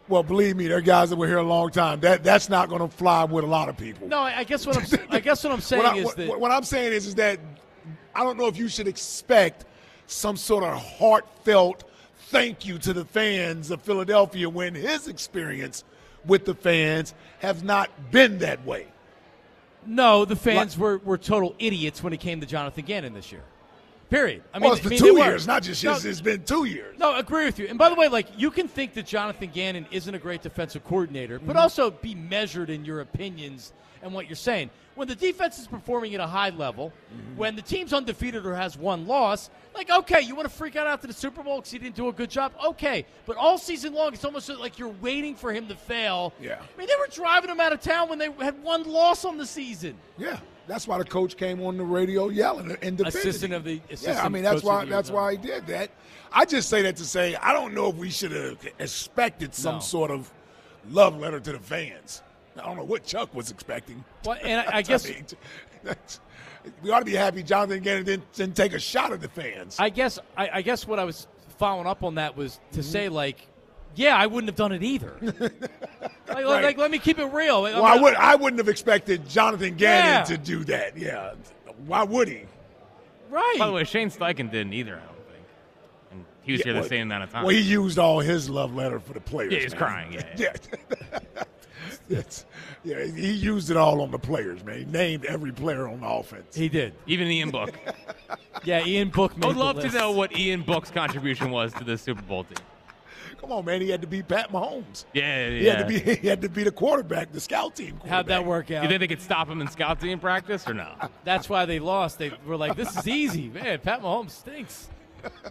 [0.08, 2.00] Well, believe me, there are guys that were here a long time.
[2.00, 4.08] That that's not going to fly with a lot of people.
[4.08, 6.16] No, I I guess what I'm I guess what I'm saying what, I, is what,
[6.16, 7.40] that what I'm saying is, is that
[8.16, 9.66] I don't know if you should expect
[10.06, 11.84] some sort of heartfelt
[12.28, 15.84] thank you to the fans of Philadelphia when his experience
[16.26, 18.88] with the fans has not been that way.
[19.86, 23.44] no, the fans were, were total idiots when it came to Jonathan Gannon this year.
[24.10, 24.42] Period.
[24.54, 26.64] I mean, well, it's I mean, two years, not just No, it's, it's been two
[26.64, 26.98] years.
[26.98, 27.68] No, I agree with you.
[27.68, 30.84] And by the way, like you can think that Jonathan Gannon isn't a great defensive
[30.86, 31.60] coordinator, but mm-hmm.
[31.60, 34.70] also be measured in your opinions and what you're saying.
[34.98, 37.38] When the defense is performing at a high level, mm-hmm.
[37.38, 40.88] when the team's undefeated or has one loss, like okay, you want to freak out
[40.88, 43.06] after the Super Bowl because he didn't do a good job, okay.
[43.28, 46.34] But all season long, it's almost like you're waiting for him to fail.
[46.42, 46.60] Yeah.
[46.60, 49.38] I mean, they were driving him out of town when they had one loss on
[49.38, 49.96] the season.
[50.18, 53.08] Yeah, that's why the coach came on the radio yelling and defending.
[53.08, 55.92] Assistant of the assistant yeah, I mean that's why that's why he did that.
[56.32, 59.76] I just say that to say I don't know if we should have expected some
[59.76, 59.82] No.
[59.82, 60.32] sort of
[60.90, 62.24] love letter to the fans.
[62.60, 64.04] I don't know what Chuck was expecting.
[64.26, 65.26] Well, and I, I guess mean,
[65.84, 66.20] that's-
[66.82, 69.78] we ought to be happy Jonathan Gannon didn't, didn't take a shot at the fans.
[69.80, 71.26] I guess I, I guess what I was
[71.58, 72.76] following up on that was Mm-hmm.
[72.76, 73.48] to say like,
[73.96, 75.14] yeah, I wouldn't have done it either.
[75.22, 75.66] like, like-
[76.28, 76.64] Right.
[76.64, 77.62] like, let me keep it real.
[77.64, 80.24] well, I would I wouldn't have expected Jonathan Gannon Yeah.
[80.26, 80.98] to do that.
[80.98, 81.36] Yeah,
[81.86, 82.42] why would he?
[83.30, 83.56] right.
[83.58, 84.96] By the way, Shane Steichen didn't either.
[84.96, 85.46] I don't think,
[86.12, 87.44] and he was Yeah, here the well- same amount of time.
[87.46, 89.54] Well, he used all his love letter for the players.
[89.54, 89.82] Yeah, he was man.
[89.82, 91.44] crying, yeah, yeah.
[92.10, 92.46] Yes.
[92.86, 94.78] yeah, he used it all on the players, man.
[94.80, 96.56] He named every player on the offense.
[96.56, 96.94] he did.
[97.06, 97.74] Even Ian Book.
[98.64, 101.72] Yeah, Ian Book made I would the love to know what Ian Book's contribution was
[101.74, 102.58] to the Super Bowl team.
[103.40, 103.82] Come on, man.
[103.82, 105.06] He had to beat Pat Mahomes.
[105.14, 105.60] Yeah, yeah.
[105.60, 108.00] He had to be he had to be the quarterback, the scout team.
[108.08, 108.70] How'd that work out?
[108.70, 108.88] You out?
[108.90, 110.92] think they could stop him in scout team practice or no?
[111.24, 112.18] That's why they lost.
[112.18, 113.80] They were like, "This is easy, man.
[113.80, 114.90] Pat Mahomes stinks."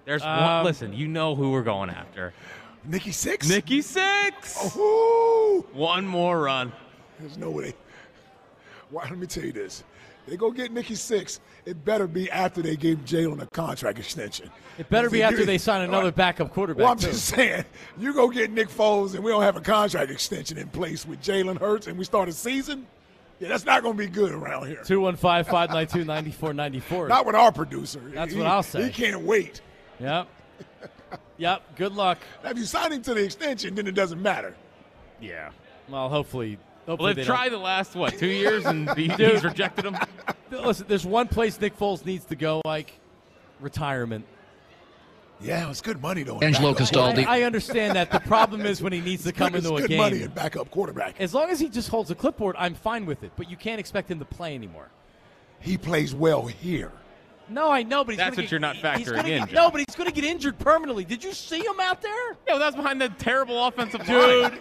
[0.05, 0.43] There's one.
[0.43, 2.33] Um, Listen, you know who we're going after.
[2.85, 3.47] Nikki Six?
[3.47, 4.75] Nikki Six.
[4.75, 5.65] Ooh.
[5.73, 6.71] One more run.
[7.19, 7.73] There's no way.
[8.89, 9.83] Why, let me tell you this.
[10.27, 11.39] They go get Nikki Six.
[11.65, 14.49] It better be after they gave Jalen a contract extension.
[14.77, 16.83] It better be after they sign another backup quarterback.
[16.83, 17.07] Well, I'm too.
[17.07, 17.65] just saying,
[17.97, 21.21] you go get Nick Foles and we don't have a contract extension in place with
[21.21, 22.87] Jalen Hurts and we start a season.
[23.39, 24.81] Yeah, that's not going to be good around here.
[24.83, 27.07] 215-592-9494.
[27.09, 27.99] Not with our producer.
[28.13, 28.85] That's He- what I'll say.
[28.85, 29.59] He can't wait.
[29.99, 30.27] Yep.
[31.37, 31.75] Yep.
[31.75, 32.19] Good luck.
[32.43, 34.55] Now, if you sign him to the extension, then it doesn't matter.
[35.19, 35.49] Yeah.
[35.89, 36.57] Well, hopefully.
[36.85, 39.31] Hopefully Well, they they've don't- tried the last what two years and he- Dude.
[39.31, 39.97] he's rejected them.
[40.51, 42.91] Listen, there's one place Nick Foles needs to go, like
[43.59, 44.25] retirement.
[45.41, 46.39] Yeah, it's good money though.
[46.39, 46.87] Angelo backup.
[46.89, 47.25] Cataldi.
[47.25, 48.11] I, I understand that.
[48.11, 50.27] The problem is when he needs to come good- into it's a good money game.
[50.27, 51.19] in backup quarterback.
[51.19, 53.31] As long as he just holds a clipboard, I'm fine with it.
[53.35, 54.87] But you can't expect him to play anymore.
[55.59, 56.91] He plays well here.
[57.49, 59.69] No, I know, but he's That's what get- you're not he's factoring in, Get, no,
[59.69, 61.03] but he's going to get injured permanently.
[61.03, 62.11] Did you see him out there?
[62.47, 64.59] Yeah, well, that's behind the terrible offensive Dude,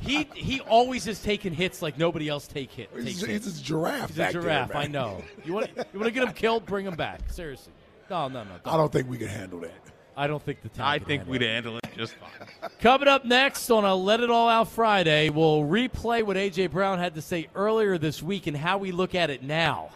[0.00, 2.90] he he always has taken hits like nobody else take hit.
[2.94, 3.60] He's, takes he's hits.
[3.60, 4.08] a giraffe.
[4.08, 4.74] He's back a giraffe.
[4.74, 4.82] man.
[4.82, 5.22] I know.
[5.44, 6.66] You want you want to get him killed?
[6.66, 7.20] Bring him back.
[7.30, 7.72] Seriously.
[8.10, 8.50] No, no, no.
[8.66, 9.72] I don't think we can handle that.
[10.14, 10.84] I don't think the team.
[10.84, 11.48] I can think handle we'd it.
[11.48, 12.70] handle it just fine.
[12.80, 16.98] Coming up next on a Let It All Out Friday, we'll replay what AJ Brown
[16.98, 19.88] had to say earlier this week and how we look at it now.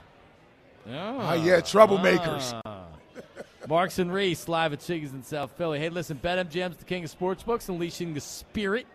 [0.88, 2.60] Ah, yeah, troublemakers.
[3.68, 5.80] Marks and Reese live at Chiggs in South Philly.
[5.80, 8.86] Hey, listen, BetMGM's the king of sportsbooks, unleashing the spirit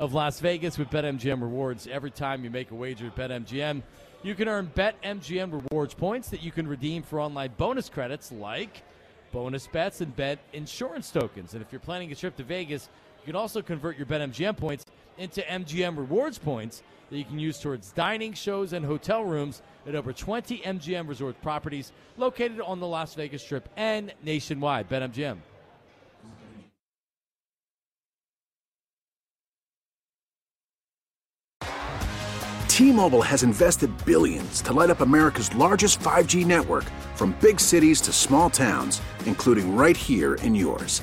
[0.00, 1.86] of Las Vegas with BetMGM rewards.
[1.86, 3.82] Every time you make a wager at BetMGM,
[4.24, 8.82] you can earn BetMGM rewards points that you can redeem for online bonus credits like
[9.30, 11.54] bonus bets and bet insurance tokens.
[11.54, 12.88] And if you're planning a trip to Vegas,
[13.20, 14.84] you can also convert your BetMGM points
[15.18, 19.94] into MGM rewards points that you can use towards dining, shows, and hotel rooms at
[19.94, 24.88] over 20 MGM resort properties located on the Las Vegas Strip and nationwide.
[24.88, 25.38] BetMGM.
[32.78, 36.84] T-Mobile has invested billions to light up America's largest 5G network
[37.16, 41.02] from big cities to small towns, including right here in yours.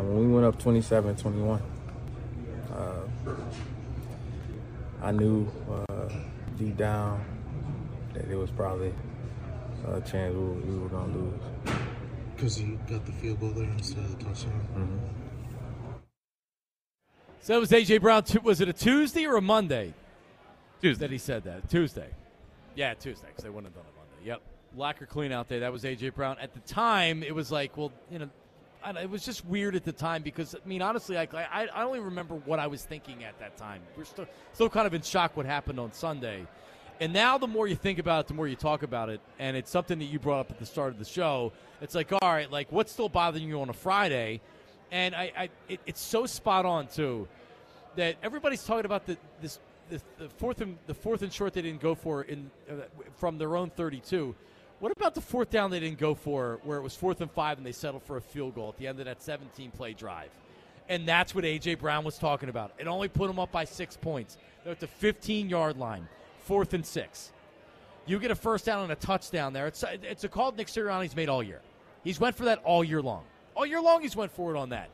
[0.00, 1.62] Um, when we went up 27 21,
[2.72, 3.00] uh,
[5.02, 6.08] I knew uh,
[6.56, 7.22] deep down
[8.14, 8.94] that it was probably
[9.86, 11.40] a chance we were, we were going to lose.
[12.34, 14.66] Because you got the field goal there instead of the touchdown?
[14.74, 14.98] Mm-hmm.
[17.42, 18.24] So it was AJ Brown.
[18.42, 19.92] Was it a Tuesday or a Monday?
[20.80, 21.04] Tuesday.
[21.04, 22.08] That he said that Tuesday.
[22.74, 24.28] Yeah, Tuesday because they wouldn't have done it Monday.
[24.28, 24.40] Yep,
[24.78, 25.60] lacquer clean out there.
[25.60, 26.38] That was AJ Brown.
[26.40, 28.30] At the time, it was like, well, you know,
[28.84, 31.82] I it was just weird at the time because I mean, honestly, I, I, I
[31.84, 33.82] only remember what I was thinking at that time.
[33.96, 36.46] We're still still kind of in shock what happened on Sunday,
[37.00, 39.56] and now the more you think about it, the more you talk about it, and
[39.56, 41.52] it's something that you brought up at the start of the show.
[41.80, 44.40] It's like, all right, like what's still bothering you on a Friday?
[44.92, 47.28] And I, I it, it's so spot on too
[47.96, 49.58] that everybody's talking about the this.
[49.88, 52.74] The, the fourth and the fourth and short they didn't go for in uh,
[53.16, 54.36] from their own 32.
[54.80, 57.58] What about the fourth down they didn't go for, where it was fourth and five
[57.58, 60.30] and they settled for a field goal at the end of that 17 play drive?
[60.88, 61.74] And that's what A.J.
[61.76, 62.72] Brown was talking about.
[62.78, 64.38] It only put them up by six points.
[64.64, 66.08] They're at the 15 yard line,
[66.44, 67.30] fourth and six.
[68.06, 69.66] You get a first down and a touchdown there.
[69.66, 71.60] It's, it's a call Nick Sirianni's made all year.
[72.02, 73.24] He's went for that all year long.
[73.54, 74.88] All year long, he's went for it on that.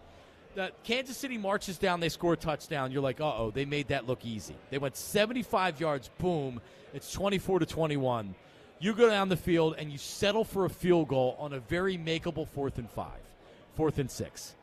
[0.56, 2.90] The Kansas City marches down, they score a touchdown.
[2.90, 4.56] You're like, uh oh, they made that look easy.
[4.70, 6.60] They went 75 yards, boom.
[6.92, 8.34] It's 24 to 21
[8.78, 11.96] you go down the field and you settle for a field goal on a very
[11.96, 13.20] makeable fourth and five,
[13.74, 14.54] fourth and six,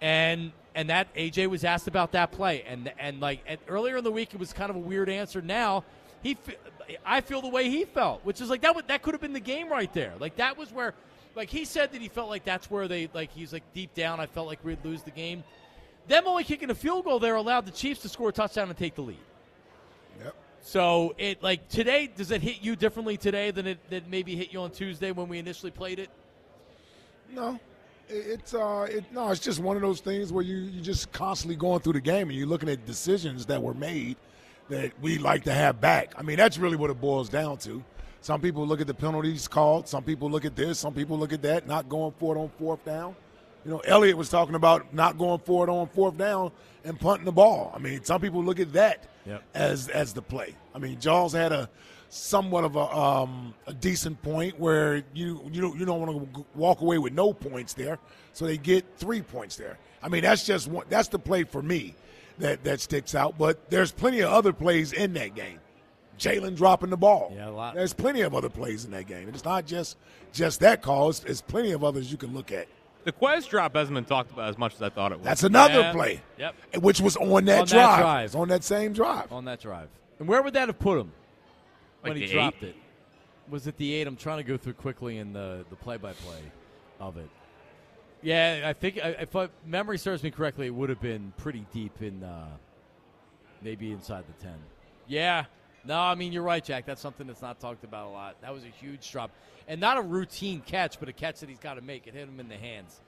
[0.00, 4.04] and and that AJ was asked about that play, and and like and earlier in
[4.04, 5.40] the week it was kind of a weird answer.
[5.40, 5.84] Now
[6.22, 6.36] he,
[7.04, 9.32] I feel the way he felt, which is like that would, that could have been
[9.32, 10.12] the game right there.
[10.18, 10.94] Like that was where,
[11.34, 14.20] like he said that he felt like that's where they like he's like deep down.
[14.20, 15.44] I felt like we'd lose the game.
[16.08, 18.78] Them only kicking a field goal there allowed the Chiefs to score a touchdown and
[18.78, 19.18] take the lead.
[20.66, 24.52] So it like today, does it hit you differently today than it that maybe hit
[24.52, 26.10] you on Tuesday when we initially played it?
[27.32, 27.60] No,
[28.08, 31.54] it's uh, it, no, it's just one of those things where you you just constantly
[31.54, 34.16] going through the game and you're looking at decisions that were made
[34.68, 36.14] that we like to have back.
[36.18, 37.84] I mean, that's really what it boils down to.
[38.20, 39.86] Some people look at the penalties called.
[39.86, 40.80] Some people look at this.
[40.80, 41.68] Some people look at that.
[41.68, 43.14] Not going for it on fourth down.
[43.64, 46.50] You know, Elliott was talking about not going for it on fourth down
[46.84, 47.70] and punting the ball.
[47.72, 49.42] I mean, some people look at that yep.
[49.54, 50.54] as as the play.
[50.74, 51.68] I mean, Jaws had a
[52.08, 56.46] somewhat of a um, a decent point where you you don't you don't want to
[56.54, 57.98] walk away with no points there,
[58.32, 59.78] so they get three points there.
[60.02, 61.94] I mean, that's just one, that's the play for me
[62.38, 63.38] that that sticks out.
[63.38, 65.60] But there's plenty of other plays in that game.
[66.18, 67.32] Jalen dropping the ball.
[67.34, 67.74] Yeah, a lot.
[67.74, 69.28] There's plenty of other plays in that game.
[69.28, 69.96] It's not just
[70.32, 71.10] just that call.
[71.10, 72.68] It's, it's plenty of others you can look at.
[73.06, 75.24] The Quez drop hasn't been talked about as much as I thought it was.
[75.24, 75.92] That's another Yeah.
[75.92, 76.20] play.
[76.38, 76.54] Yep.
[76.82, 78.00] Which was on that On that drive.
[78.00, 78.36] drive.
[78.36, 79.32] On that same drive.
[79.32, 79.88] On that drive.
[80.18, 81.12] And where would that have put him
[82.02, 82.70] Like when he dropped eight?
[82.70, 82.76] it?
[83.48, 84.08] Was it the eight?
[84.08, 86.40] I'm trying to go through quickly in the the play by play
[86.98, 87.30] of it.
[88.22, 92.02] Yeah, I think if I, memory serves me correctly, it would have been pretty deep
[92.02, 92.48] in, uh,
[93.62, 94.56] maybe inside the ten.
[95.06, 95.44] Yeah,
[95.86, 96.86] no, I mean you're right, Jack.
[96.86, 98.36] That's something that's not talked about a lot.
[98.42, 99.30] That was a huge drop,
[99.68, 102.06] and not a routine catch, but a catch that he's got to make.
[102.06, 103.00] It hit him in the hands.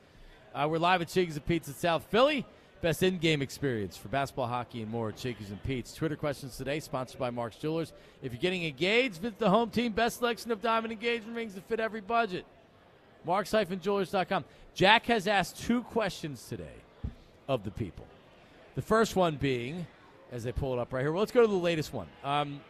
[0.54, 2.46] Uh, we're live at Chickies and Pete's in South Philly.
[2.80, 5.92] Best in-game experience for basketball, hockey, and more at Chickies and Pete's.
[5.92, 7.92] Twitter questions today, sponsored by Mark's Jewelers.
[8.22, 9.92] If you're getting engaged, visit the home team.
[9.92, 12.46] Best selection of diamond engagement rings to fit every budget.
[13.24, 14.44] Marks-Jewelers.com.
[14.74, 16.64] Jack has asked two questions today
[17.48, 18.06] of the people.
[18.76, 19.84] The first one being,
[20.30, 22.06] as they pull it up right here, well, let's go to the latest one.
[22.22, 22.60] Um,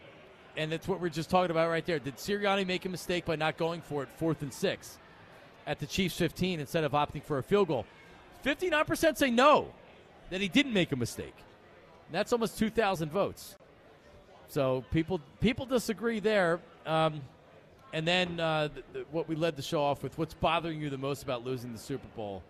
[0.59, 2.01] and that's what we're just talking about right there.
[2.01, 4.99] Did Sirianni make a mistake by not going for it fourth and six
[5.69, 7.87] at the Chiefs 15 instead of opting for a field goal?
[8.45, 9.69] 59% say no,
[10.31, 11.35] that he didn't make a mistake.
[12.07, 13.55] And that's almost 2,000 votes.
[14.49, 16.59] So people people disagree there.
[16.87, 17.21] Um,
[17.93, 18.69] and then uh,
[19.13, 21.79] what we led the show off with what's bothering you the most about losing the
[21.79, 22.43] Super Bowl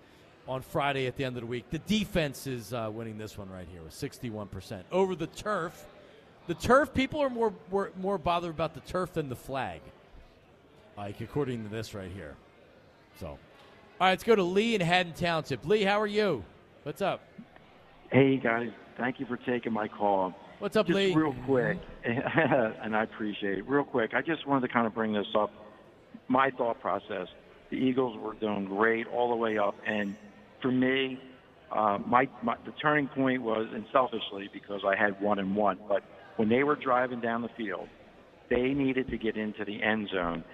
[0.49, 1.69] on Friday at the end of the week?
[1.71, 4.83] The defense is uh, winning this one right here with 61%.
[4.91, 5.85] Over the turf,
[6.49, 9.81] the turf, people are more, more, more bothered about the turf than the flag,
[10.97, 12.35] like according to this right here.
[13.21, 13.39] So, all
[14.01, 15.65] right, let's go to Lee in Haddon Township.
[15.67, 16.43] Lee, how are you?
[16.83, 17.21] What's up?
[18.11, 20.35] Hey guys, thank you for taking my call.
[20.59, 21.15] What's up, just Lee?
[21.15, 23.69] real quick, and I appreciate it.
[23.69, 25.53] Real quick, I just wanted to kind of bring this up.
[26.29, 27.29] My thought process:
[27.69, 30.17] the Eagles were doing great all the way up, and
[30.63, 31.21] for me,
[31.71, 35.79] uh, my, my the turning point was, and selfishly because I had one and one,
[35.87, 36.03] but
[36.39, 37.89] when they were driving down the field,
[38.49, 40.45] they needed to get into the end zone.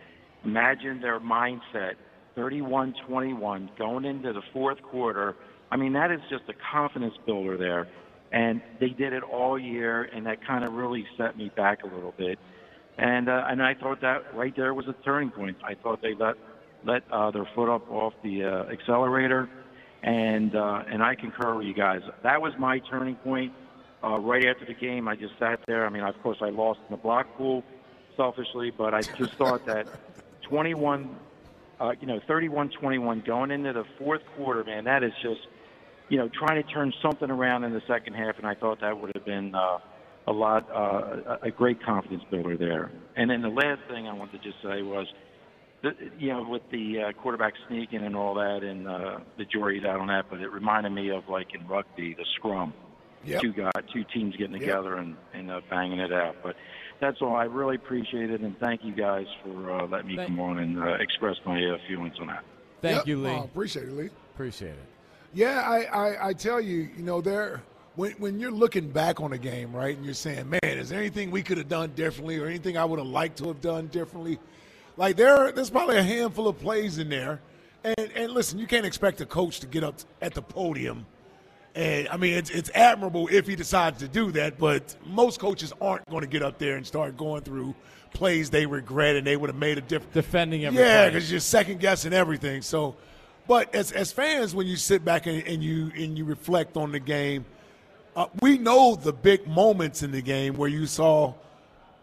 [0.45, 1.93] Imagine their mindset:
[2.37, 5.37] 31-21 going into the fourth quarter.
[5.71, 7.87] I mean, that is just a confidence builder there.
[8.33, 11.87] And they did it all year, and that kind of really set me back a
[11.87, 12.39] little bit.
[12.97, 15.57] And uh, and I thought that right there was a turning point.
[15.63, 16.35] I thought they let
[16.87, 19.49] let uh, their foot up off the uh, accelerator,
[20.03, 22.01] and uh, and I concur with you guys.
[22.23, 23.53] That was my turning point.
[24.05, 25.87] Uh, right after the game, I just sat there.
[25.87, 27.63] I mean, of course, I lost in the block pool,
[28.17, 29.87] selfishly, but I just thought that
[30.43, 31.17] 21,
[31.81, 35.41] uh, you know, 31-21 going into the fourth quarter, man, that is just
[36.09, 39.01] you know, trying to turn something around in the second half, and I thought that
[39.01, 39.79] would have been uh,
[40.27, 42.91] a lot, uh, a a great confidence builder there.
[43.17, 45.07] And then the last thing I wanted to just say was,
[46.19, 50.01] you know, with the uh, quarterback sneaking and all that, and uh, the jury's out
[50.01, 52.73] on that, but it reminded me of like in rugby, the scrum.
[53.27, 53.41] Yep.
[53.43, 54.61] Two guys, two teams getting Yep.
[54.61, 56.37] together and, and uh, banging it out.
[56.43, 56.57] But
[57.01, 57.35] that's all.
[57.37, 60.79] I really appreciate it, and thank you guys for uh, letting me come on and
[60.83, 62.45] uh, express my uh, feelings on that.
[62.83, 63.07] Thank Yep.
[63.07, 63.31] you, Lee.
[63.31, 64.11] Oh, appreciate it, Lee.
[64.35, 64.85] Appreciate it.
[65.33, 67.63] Yeah, I, I, I tell you, you know, there
[67.97, 70.99] when when you're looking back on a game, right, and you're saying, man, is there
[71.01, 73.87] anything we could have done differently, or anything I would have liked to have done
[73.89, 74.39] differently?
[74.97, 77.41] Like there, there's probably a handful of plays in there,
[77.83, 81.07] and and listen, you can't expect a coach to get up at the podium.
[81.75, 85.73] And I mean, it's it's admirable if he decides to do that, but most coaches
[85.81, 87.75] aren't going to get up there and start going through
[88.13, 90.15] plays they regret and they would have made a difference.
[90.15, 92.63] Defending every Yeah, because you're second guessing everything.
[92.63, 92.95] So,
[93.49, 96.93] but as as fans, when you sit back and, and you and you reflect on
[96.93, 97.45] the game,
[98.15, 101.35] uh, we know the big moments in the game where you saw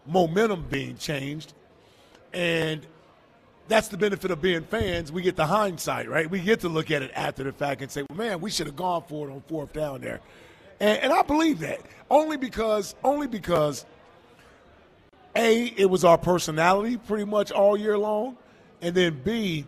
[0.06, 1.54] momentum being changed,
[2.34, 2.86] and
[3.72, 5.10] that's the benefit of being fans.
[5.10, 6.28] We get the hindsight, right?
[6.28, 8.66] We get to look at it after the fact and say, "Well, man, we should
[8.66, 10.20] have gone for it on fourth down there,"
[10.78, 11.80] and, and I believe that
[12.10, 13.86] only because only because
[15.34, 18.36] a it was our personality pretty much all year long,
[18.82, 19.64] and then b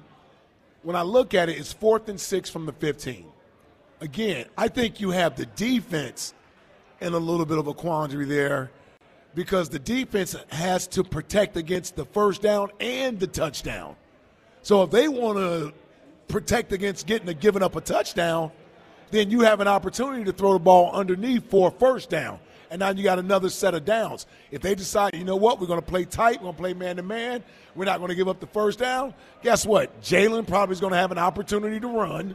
[0.82, 3.24] when I look at it, it's fourth and six from the 15.
[4.02, 6.34] Again, I think you have the defense
[7.00, 8.70] in a little bit of a quandary there
[9.34, 13.96] because the defense has to protect against the first down and the touchdown.
[14.62, 15.72] So if they want to
[16.28, 18.50] protect against getting a giving up a touchdown,
[19.10, 22.38] then you have an opportunity to throw the ball underneath for a first down.
[22.70, 24.26] And now you got another set of downs.
[24.50, 26.74] If they decide, you know what, we're going to play tight, we're going to play
[26.74, 30.00] man to man, we're not going to give up the first down, guess what?
[30.00, 32.34] Jalen probably is going to have an opportunity to run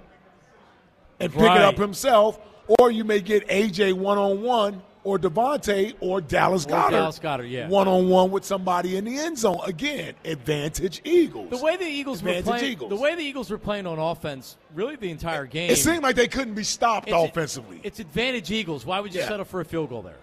[1.20, 2.40] and pick it up himself,
[2.80, 7.20] or you may get AJ one on one, or DeVonta, or Dallas Or Goedert, Dallas
[7.20, 7.68] Goedert, yeah.
[7.70, 9.60] one on one with somebody in the end zone.
[9.66, 11.50] Again, advantage Eagles.
[11.50, 12.90] The way the Eagles were playing, Eagles.
[12.90, 15.72] the way the Eagles were playing on offense, really the entire game.
[15.72, 17.80] It seemed like they couldn't be stopped It's- offensively.
[17.84, 18.86] It's advantage Eagles.
[18.86, 19.28] Why would you Yeah.
[19.30, 20.18] settle for a field goal there?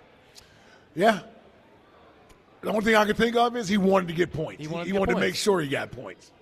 [0.95, 1.21] Yeah.
[2.61, 4.61] The only thing I can think of is he wanted to get points.
[4.61, 6.33] He wanted to he get wanted to make sure he got points.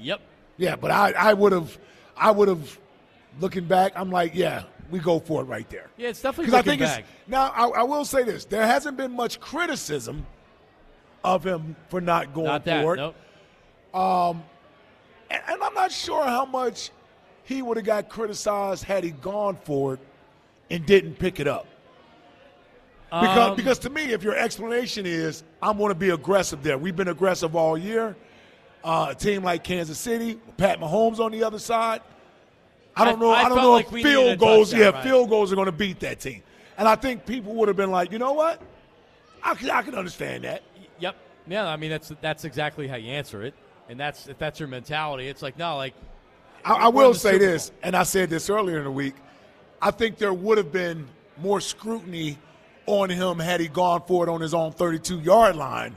[0.00, 0.20] Yep.
[0.56, 1.78] Yeah, but I, I would have,
[2.16, 2.78] I would have,
[3.40, 5.90] looking back, I'm like, yeah, we go for it right there.
[5.96, 7.00] Yeah, it's definitely Because I think back.
[7.00, 7.52] it's now.
[7.54, 10.26] I, I will say this: there hasn't been much criticism
[11.24, 12.82] of him for not going Not that.
[12.82, 12.96] for it.
[12.98, 13.14] Nope.
[13.94, 14.42] Um,
[15.30, 16.90] and, and I'm not sure how much
[17.44, 20.00] he would have got criticized had he gone for it
[20.70, 21.66] and didn't pick it up.
[23.10, 26.76] Because, Um, because to me, if your explanation is I'm going to be aggressive there,
[26.76, 28.14] we've been aggressive all year.
[28.84, 32.00] Uh, a team like Kansas City, Pat Mahomes on the other side.
[32.98, 33.30] I don't know.
[33.30, 34.72] I I, don't know like if we needed a field goals.
[34.72, 35.04] Yeah, right.
[35.04, 36.42] field goals are going to beat that team.
[36.76, 38.60] And I think people would have been like, you know what?
[39.42, 40.62] I can, I can understand that.
[40.98, 41.16] Yep.
[41.46, 43.54] Yeah, I mean that's that's exactly how you answer it,
[43.88, 45.28] and that's if that's your mentality.
[45.28, 45.94] It's like no, like
[46.64, 49.14] I, I will say this, and I said this earlier in the week.
[49.80, 52.36] I think there would have been more scrutiny
[52.86, 55.96] on him had he gone for it on his own 32 yard line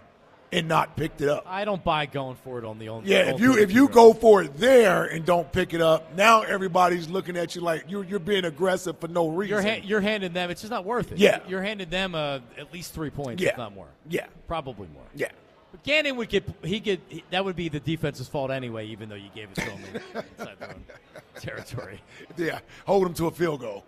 [0.53, 1.45] and not picked it up.
[1.47, 3.03] I don't buy going for it on the own.
[3.05, 6.41] Yeah, if you if you go for it there and don't pick it up, now
[6.41, 9.51] everybody's looking at you like you're you're being aggressive for no reason.
[9.53, 10.49] You're, ha- you're handing them.
[10.49, 11.17] It's just not worth it.
[11.17, 11.39] Yeah.
[11.47, 13.49] You're handing them uh, at least three points, Yeah.
[13.51, 13.87] if not more.
[14.09, 14.27] Yeah.
[14.47, 15.03] Probably more.
[15.15, 15.29] Yeah.
[15.71, 16.43] But Gannon would get.
[16.63, 19.55] He could He, that would be the defense's fault anyway, even though you gave it
[19.55, 19.79] to him
[20.37, 20.83] inside their own
[21.39, 22.01] territory.
[22.35, 23.85] yeah, hold him to a field goal.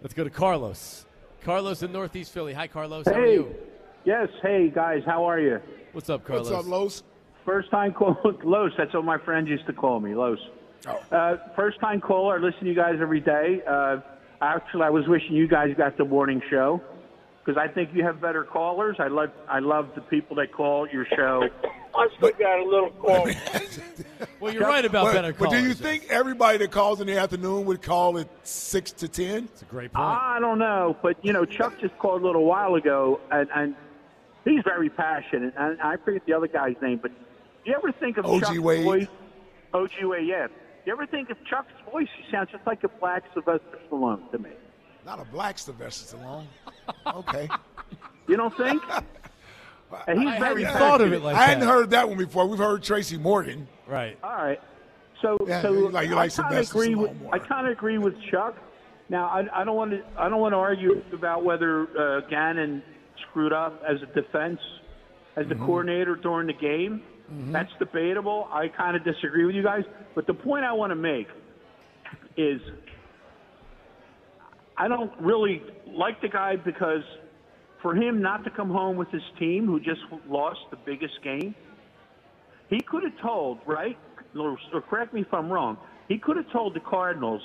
[0.00, 1.04] Let's go to Carlos.
[1.42, 2.54] Carlos in Northeast Philly.
[2.54, 3.04] Hi, Carlos.
[3.06, 3.54] How are you?
[4.06, 4.28] Yes.
[4.40, 5.60] Hey guys, how are you?
[5.90, 6.48] What's up, Carlos?
[6.48, 7.02] What's up, Los?
[7.44, 8.70] First time call Los.
[8.78, 10.38] That's what my friends used to call me, Los.
[11.10, 12.36] Uh, first time caller.
[12.36, 13.62] I listen to you guys every day.
[13.68, 13.98] Uh,
[14.40, 16.80] actually, I was wishing you guys got the morning show
[17.44, 18.94] because I think you have better callers.
[19.00, 21.42] I love I love the people that call your show.
[21.96, 23.28] I still got a little call.
[24.38, 25.52] Well, you're right about but, better callers.
[25.52, 29.08] But do you think everybody that calls in the afternoon would call at six to
[29.08, 29.44] ten?
[29.44, 30.06] It's a great point.
[30.06, 33.74] I don't know, but you know, Chuck just called a little while ago, and, and
[34.46, 35.52] he's very passionate.
[35.58, 38.40] And I forget the other guy's name, but do you ever think of O.G.
[38.46, 38.84] Chuck's Wade?
[38.84, 39.06] voice?
[39.74, 40.46] OG Wade, yeah.
[40.86, 42.08] You ever think of Chuck's voice?
[42.16, 44.50] He sounds just like a black Sylvester Stallone to me.
[45.04, 46.46] Not a black Sylvester Stallone.
[47.06, 47.48] Okay.
[48.28, 48.82] You don't think?
[50.08, 52.44] And he's I very hadn't thought of it like I hadn't heard that one before.
[52.46, 53.68] We've heard Tracy Morgan.
[53.86, 54.18] Right.
[54.24, 54.60] All right.
[55.22, 57.32] So, Yeah, so you like- you like I kind of agree with more.
[57.34, 58.56] I kind of agree with Chuck.
[59.08, 62.82] Now, I, I don't want to I don't want to argue about whether uh, Gannon
[63.30, 64.60] screwed up as a defense
[65.36, 65.66] as the Mm-hmm.
[65.66, 67.02] coordinator during the game.
[67.52, 68.46] That's debatable.
[68.52, 69.82] I kind of disagree with you guys.
[70.14, 71.26] But the point I want to make
[72.36, 72.60] is
[74.76, 77.02] I don't really like the guy because
[77.82, 81.54] for him not to come home with his team who just lost the biggest game,
[82.68, 83.98] he could have told, right?
[84.38, 84.56] Or
[84.88, 85.78] correct me if I'm wrong.
[86.08, 87.42] He could have told the Cardinals,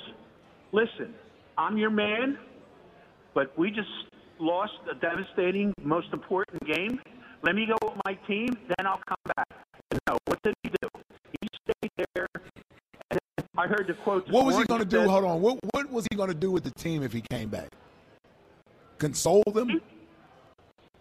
[0.72, 1.14] "Listen,
[1.56, 2.38] I'm your man,
[3.34, 3.88] but we just
[4.42, 7.00] lost a devastating, most important game.
[7.42, 9.46] Let me go with my team, then I'll come back."
[10.08, 10.88] No, what did he do?
[11.40, 12.26] He stayed there.
[13.10, 13.20] And
[13.56, 14.28] I heard the quote.
[14.30, 14.98] What was he going to do?
[15.00, 15.40] said- Hold on.
[15.40, 17.70] What what was he going to do with the team if he came back?
[18.98, 19.80] Console them?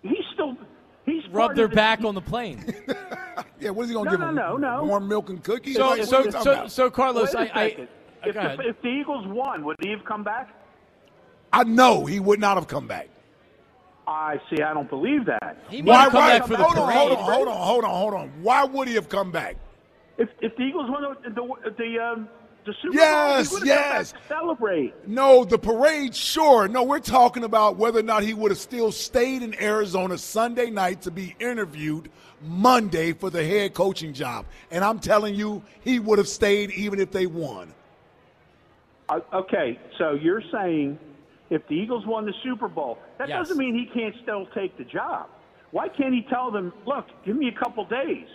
[0.01, 0.57] He's still
[1.05, 2.63] he's Rub their of the- back on the plane.
[3.59, 3.69] Yeah.
[3.69, 4.35] What is he going No, to give no, them?
[4.35, 4.77] no, no.
[4.77, 4.83] no.
[4.85, 5.75] Warm milk and cookies?
[5.75, 7.87] So- Like, so- are you talking so- so, Carlos, Wait a I- I- second.
[8.25, 10.49] if, the, if the Eagles won, would he have come back?
[11.53, 13.07] I know he would not have come back.
[14.11, 14.61] I see.
[14.61, 15.57] I don't believe that.
[15.69, 16.05] He Why?
[16.05, 18.29] come why back for the hold on, hold on, hold on, hold on, hold on.
[18.41, 19.57] Why would he have come back?
[20.17, 22.29] If if the Eagles won the the the, um,
[22.65, 24.13] the Super Yes, Bowl, he would have come yes.
[24.27, 25.07] celebrate.
[25.07, 26.67] No, the parade, sure.
[26.67, 30.69] No, we're talking about whether or not he would have still stayed in Arizona Sunday
[30.69, 32.11] night to be interviewed
[32.43, 34.45] Monday for the head coaching job.
[34.69, 37.73] And I'm telling you, he would have stayed even if they won.
[39.09, 40.99] Uh, okay, so you're saying
[41.51, 43.37] if the Eagles won the Super Bowl, that Yes.
[43.39, 45.27] doesn't mean he can't still take the job.
[45.69, 48.27] Why can't he tell them, look, give me a couple days?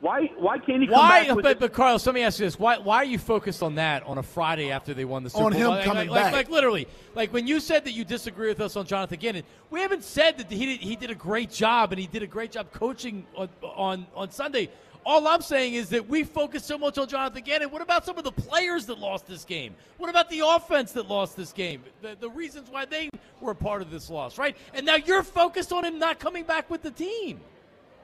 [0.00, 1.26] Why why can't he come Why?
[1.26, 1.60] back with But, it?
[1.60, 2.78] but Carlos, let me ask you this: Why?
[2.78, 5.52] Why are you focused on that on a Friday after they won the Super On
[5.52, 5.60] Bowl?
[5.60, 6.32] On him like, coming like, like- back.
[6.32, 9.80] like literally, like when you said that you disagree with us on Jonathan Gannon, we
[9.82, 12.50] haven't said that he did, he did a great job and he did a great
[12.52, 14.70] job coaching on on, on Sunday.
[15.10, 17.72] All I'm saying is that we focus so much on Jonathan Gannon.
[17.72, 19.74] What about some of the players that lost this game?
[19.98, 21.82] What about the offense that lost this game?
[22.00, 24.56] The, the reasons why they were a part of this loss, right?
[24.72, 27.40] And now you're focused on him not coming back with the team.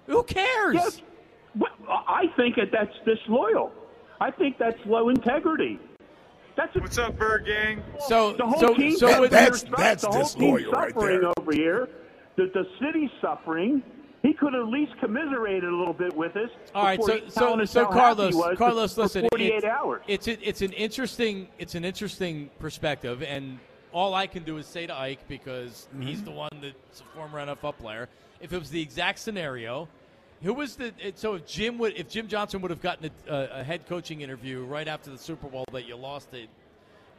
[0.08, 0.74] Who cares?
[0.74, 1.00] Yes.
[1.56, 1.70] Well,
[2.08, 3.70] I think that that's disloyal.
[4.20, 5.78] I think that's low integrity.
[6.56, 7.84] That's What's up, Bird Gang?
[8.08, 11.20] So- the whole so- team, so That- with- that's- the whole disloyal team's right suffering
[11.20, 11.32] there.
[11.38, 11.88] over here.
[12.34, 13.80] The, the city's suffering.
[14.22, 16.50] He could at least commiserated a little bit with us.
[16.74, 20.02] All right, so so so how Carlos, he Carlos, for listen, 48 it's, hours.
[20.08, 23.58] It's a, it's an interesting it's an interesting perspective, and
[23.92, 26.02] all I can do is say to Ike because mm-hmm.
[26.02, 28.08] he's the one that's a former NFL player.
[28.40, 29.88] If it was the exact scenario,
[30.42, 33.60] who was the so if Jim would if Jim Johnson would have gotten a, a,
[33.60, 36.48] a head coaching interview right after the Super Bowl that you lost it,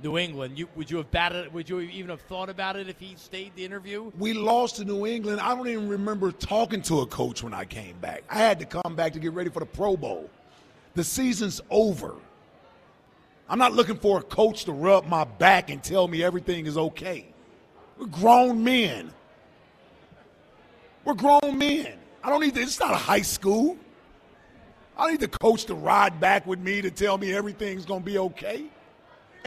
[0.04, 0.58] New England.
[0.58, 1.54] You, would you have batted?
[1.54, 4.12] Would you even have thought about it if he stayed the interview?
[4.18, 5.42] We lost to New England.
[5.42, 8.24] I don't even remember talking to a coach when I came back.
[8.30, 10.30] I had to come back to get ready for the Pro Bowl.
[10.94, 12.16] The season's over.
[13.50, 16.78] I'm not looking for a coach to rub my back and tell me everything is
[16.78, 17.26] okay.
[17.98, 19.12] We're grown men.
[21.06, 21.94] We're grown men.
[22.24, 23.78] I don't need to, it's not a high school.
[24.98, 28.02] I don't need the coach to ride back with me to tell me everything's going
[28.02, 28.66] to be okay.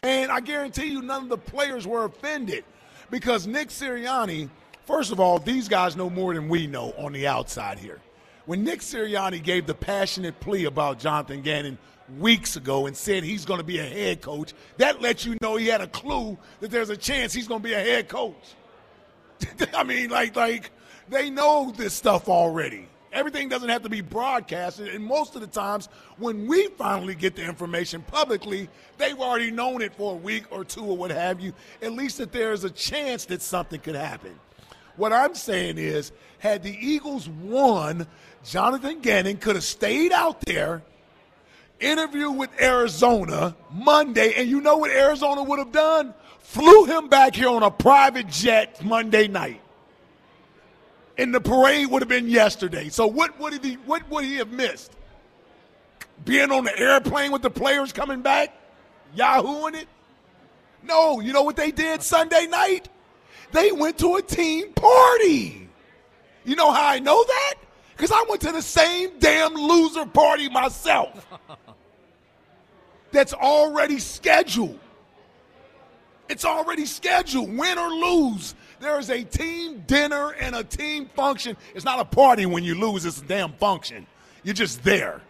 [0.03, 2.63] And I guarantee you, none of the players were offended
[3.11, 4.49] because Nick Sirianni,
[4.85, 7.99] first of all, these guys know more than we know on the outside here.
[8.45, 11.77] When Nick Sirianni gave the passionate plea about Jonathan Gannon
[12.17, 15.55] weeks ago and said he's going to be a head coach, that lets you know
[15.55, 18.55] he had a clue that there's a chance he's going to be a head coach.
[19.75, 20.71] I mean, like, like
[21.09, 22.87] they know this stuff already.
[23.13, 27.35] Everything doesn't have to be broadcasted, and most of the times when we finally get
[27.35, 31.41] the information publicly, they've already known it for a week or two or what have
[31.41, 31.53] you.
[31.81, 34.39] At least that there's a chance that something could happen.
[34.95, 38.07] What I'm saying is, had the Eagles won,
[38.45, 40.81] Jonathan Gannon could have stayed out there,
[41.79, 46.13] interview with Arizona Monday, and you know what Arizona would have done?
[46.39, 49.61] Flew him back here on a private jet Monday night.
[51.21, 52.89] And the parade would have been yesterday.
[52.89, 54.91] So what would he what would he have missed?
[56.25, 58.55] Being on the airplane with the players coming back?
[59.15, 59.87] Yahooing it?
[60.81, 62.89] No, you know what they did Sunday night?
[63.51, 65.69] They went to a team party.
[66.43, 67.53] You know how I know that?
[67.95, 71.27] Because I went to the same damn loser party myself.
[73.11, 74.79] That's already scheduled.
[76.29, 78.55] It's already scheduled, win or lose.
[78.81, 81.55] There is a team dinner and a team function.
[81.75, 84.07] It's not a party when you lose, it's a damn function.
[84.43, 85.21] You're just there.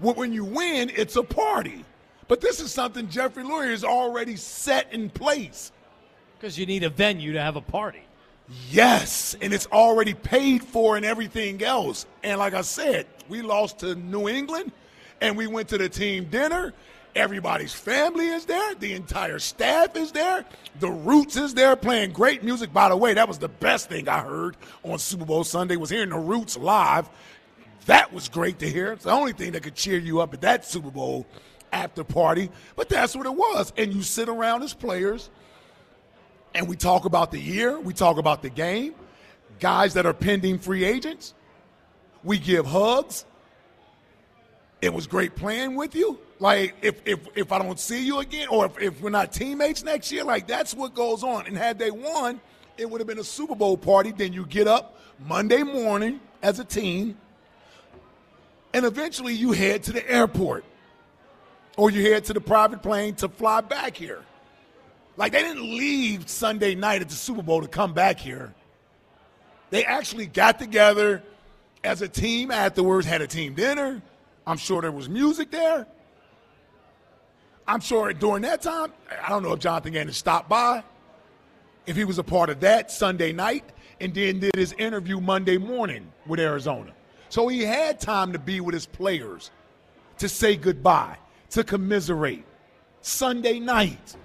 [0.00, 1.84] When you win, it's a party.
[2.28, 5.70] But this is something Jeffrey Lurie has already set in place.
[6.38, 8.02] Because you need a venue to have a party.
[8.70, 12.06] Yes, and it's already paid for and everything else.
[12.22, 14.72] And like I said, we lost to New England
[15.20, 16.72] and we went to the team dinner.
[17.16, 18.74] Everybody's family is there.
[18.74, 20.44] The entire staff is there.
[20.80, 22.74] The Roots is there playing great music.
[22.74, 25.88] By the way, that was the best thing I heard on Super Bowl Sunday was
[25.88, 27.08] hearing the Roots live.
[27.86, 28.92] That was great to hear.
[28.92, 31.26] It's the only thing that could cheer you up at that Super Bowl
[31.72, 32.50] after party.
[32.76, 33.72] But that's what it was.
[33.78, 35.30] And you sit around as players
[36.54, 38.94] and we talk about the year, we talk about the game,
[39.58, 41.32] guys that are pending free agents.
[42.22, 43.24] We give hugs.
[44.82, 46.18] It was great playing with you.
[46.38, 49.82] Like if if if I don't see you again, or if, if we're not teammates
[49.82, 51.46] next year, like that's what goes on.
[51.46, 52.40] And had they won,
[52.76, 54.12] it would have been a Super Bowl party.
[54.12, 57.16] Then you get up Monday morning as a team,
[58.74, 60.64] and eventually you head to the airport,
[61.78, 64.22] or you head to the private plane to fly back here.
[65.16, 68.52] Like they didn't leave Sunday night at the Super Bowl to come back here.
[69.70, 71.22] They actually got together
[71.82, 74.02] as a team afterwards, had a team dinner.
[74.46, 75.86] I'm sure there was music there.
[77.66, 78.92] I'm sure during that time,
[79.22, 80.84] I don't know if Jonathan Gannon stopped by,
[81.86, 83.64] if he was a part of that Sunday night,
[84.00, 86.92] and then did his interview Monday morning with Arizona.
[87.28, 89.50] So he had time to be with his players,
[90.18, 91.16] to say goodbye,
[91.50, 92.44] to commiserate.
[93.00, 94.16] Sunday night.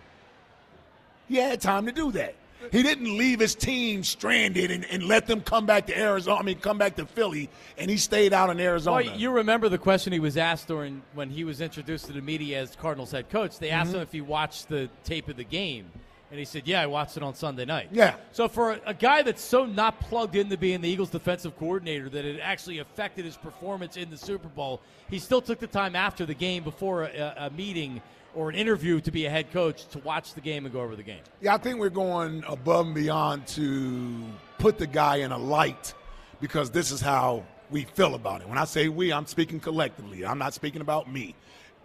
[1.28, 2.36] He had time to do that.
[2.72, 6.38] He didn't leave his team stranded and, and let them come back to Arizona.
[6.39, 9.03] I mean, come back to Philly, and he stayed out in Arizona.
[9.07, 12.22] Well, you remember the question he was asked during when he was introduced to the
[12.22, 13.57] media as Cardinals head coach.
[13.59, 13.95] They asked Mhm.
[13.95, 15.89] him if he watched the tape of the game,
[16.30, 18.16] and he said, "Yeah, I watched it on Sunday night." Yeah.
[18.32, 22.09] So for a, a guy that's so not plugged into being the Eagles' defensive coordinator
[22.09, 25.95] that it actually affected his performance in the Super Bowl, he still took the time
[25.95, 28.01] after the game, before a, a meeting
[28.36, 30.95] or an interview, to be a head coach to watch the game and go over
[30.95, 31.21] the game.
[31.41, 34.23] Yeah, I think we're going above and beyond to
[34.57, 35.93] put the guy in a light
[36.39, 38.49] because this is how we feel about it.
[38.49, 40.25] When I say we, I'm speaking collectively.
[40.25, 41.36] I'm not speaking about me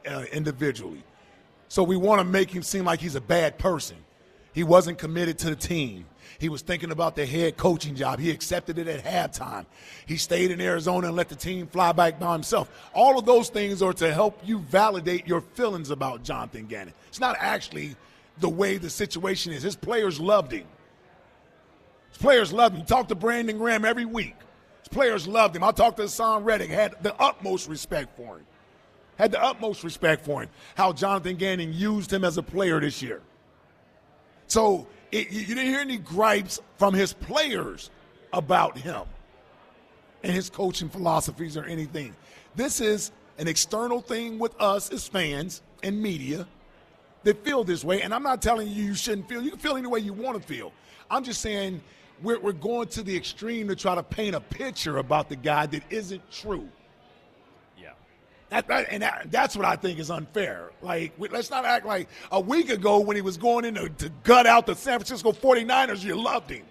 [0.08, 1.02] uh, individually.
[1.68, 3.96] So we want to make him seem like he's a bad person.
[4.56, 6.06] He wasn't committed to the team.
[6.38, 8.18] He was thinking about the head coaching job.
[8.18, 9.66] He accepted it at halftime.
[10.06, 12.70] He stayed in Arizona and let the team fly back by himself.
[12.94, 16.94] All of those things are to help you validate your feelings about Jonathan Gannon.
[17.08, 17.96] It's not actually
[18.38, 19.62] the way the situation is.
[19.62, 20.64] His players loved him.
[22.08, 22.80] His players loved him.
[22.80, 24.36] He talked to Brandon Graham every week.
[24.80, 25.64] His players loved him.
[25.64, 28.46] I talked to Haason Reddick, had the utmost respect for him.
[29.16, 30.48] Had the utmost respect for him.
[30.76, 33.20] How Jonathan Gannon used him as a player this year.
[34.46, 37.90] So it, you didn't hear any gripes from his players
[38.32, 39.02] about him
[40.22, 42.14] and his coaching philosophies or anything.
[42.54, 46.46] This is an external thing with us as fans and media
[47.22, 48.02] that feel this way.
[48.02, 49.42] And I'm not telling you you shouldn't feel.
[49.42, 50.72] You can feel any way you want to feel.
[51.10, 51.82] I'm just saying
[52.22, 55.66] we're, we're going to the extreme to try to paint a picture about the guy
[55.66, 56.68] that isn't true.
[58.48, 60.70] That, that, and that, that's what I think is unfair.
[60.80, 63.88] Like, we- let's not act like a week ago when he was going in to,
[63.88, 66.64] to gut out the San Francisco 49ers, you loved him.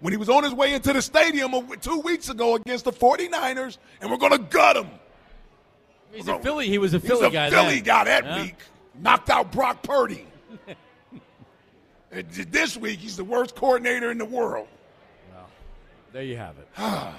[0.00, 3.78] When he was on his way into the stadium two weeks ago against the 49ers,
[4.00, 4.88] and we're going to gut him.
[6.12, 6.68] He's a Philly.
[6.68, 7.50] He was a Philly a guy.
[7.50, 7.84] Philly then.
[7.84, 8.42] guy that Yeah.
[8.42, 8.56] week.
[9.00, 10.26] Knocked out Brock Purdy.
[12.12, 14.68] And this week, he's the worst coordinator in the world.
[15.34, 15.48] Well,
[16.12, 16.68] There you have it.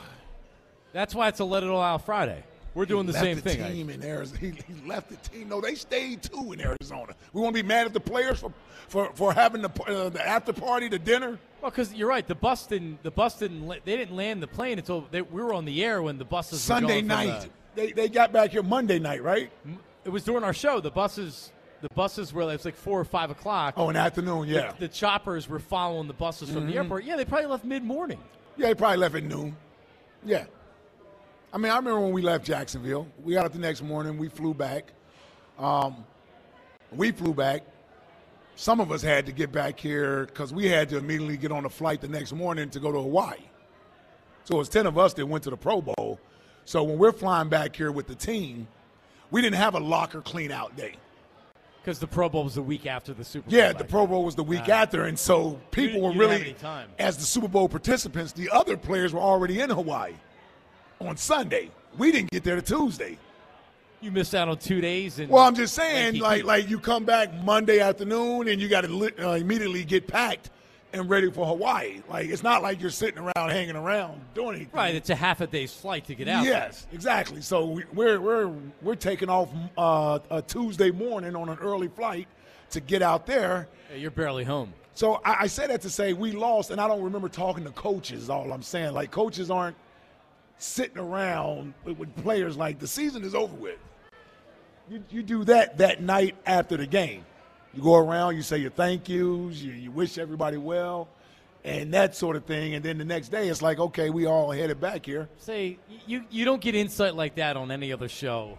[0.93, 2.43] That's why it's a let it all out Friday.
[2.75, 3.71] We're doing He the left same the thing.
[3.73, 4.39] Team in Arizona.
[4.39, 5.49] He, he left the team.
[5.49, 7.15] No, they stayed too in Arizona.
[7.33, 8.53] We want to be mad at the players for
[8.89, 11.39] for, for having the, uh, the after party, the dinner.
[11.61, 12.27] Well, because you're right.
[12.27, 13.01] The bus didn't.
[13.01, 13.67] The bus didn't.
[13.67, 16.51] They didn't land the plane until they, we were on the air when the buses.
[16.53, 17.49] were Sunday night.
[17.73, 19.49] They, they got back here Monday night, right?
[20.03, 20.79] it was during our show.
[20.81, 21.51] The buses.
[21.81, 22.43] The buses were.
[22.43, 23.73] It was like four or five o'clock.
[23.77, 24.71] Oh, in the afternoon, yeah.
[24.73, 26.75] The, the choppers were following the buses from the Mhm.
[26.75, 27.03] airport.
[27.05, 28.19] Yeah, they probably left mid morning.
[28.57, 29.55] Yeah, they probably left at noon.
[30.23, 30.45] Yeah.
[31.55, 33.07] I mean, I remember when we left Jacksonville.
[33.23, 34.17] We got up the next morning.
[34.17, 34.91] We flew back.
[35.57, 36.03] Um,
[36.91, 37.63] we flew back.
[38.57, 41.63] Some of us had to get back here because we had to immediately get on
[41.63, 43.37] a flight the next morning to go to Hawaii.
[44.43, 46.19] So it was 10 of us that went to the Pro Bowl.
[46.65, 48.67] So when we're flying back here with the team,
[49.31, 50.95] we didn't have a locker clean out day.
[51.81, 53.57] Because the Pro Bowl was the week after the Super Bowl.
[53.57, 54.81] Yeah, the Pro Bowl was the week Ah.
[54.81, 56.53] after, and so people were really,
[56.99, 60.15] as the Super Bowl participants, the other players were already in Hawaii
[60.99, 61.69] on Sunday.
[61.97, 63.17] We didn't get there to Tuesday.
[64.01, 65.19] You missed out on two days.
[65.19, 68.81] And Well, I'm just saying, like, like you come back Monday afternoon and you got
[68.81, 70.51] to uh, immediately get packed
[70.93, 72.01] and ready for Hawaii.
[72.09, 74.69] Like, it's not like you're sitting around hanging around doing anything.
[74.73, 76.45] Right, it's a half a day's flight to get out.
[76.45, 77.41] Yes, exactly.
[77.41, 82.27] So we, we're we're we're taking off uh, a Tuesday morning on an early flight
[82.71, 83.67] to get out there.
[83.91, 84.73] Yeah, you're barely home.
[84.93, 87.71] So I, I say that to say we lost, and I don't remember talking to
[87.71, 88.29] coaches.
[88.29, 89.75] All I'm saying, like coaches aren't
[90.57, 92.57] sitting around with, with players.
[92.57, 93.79] Like the season is over with.
[94.89, 97.25] You you do that that night after the game.
[97.73, 101.09] You go around, you say your thank yous, you, you wish everybody well,
[101.65, 102.73] and that sort of thing.
[102.75, 105.27] And then the next day, it's like, okay, we all headed back here.
[105.39, 105.77] Say
[106.07, 108.57] you you don't get insight like that on any other show.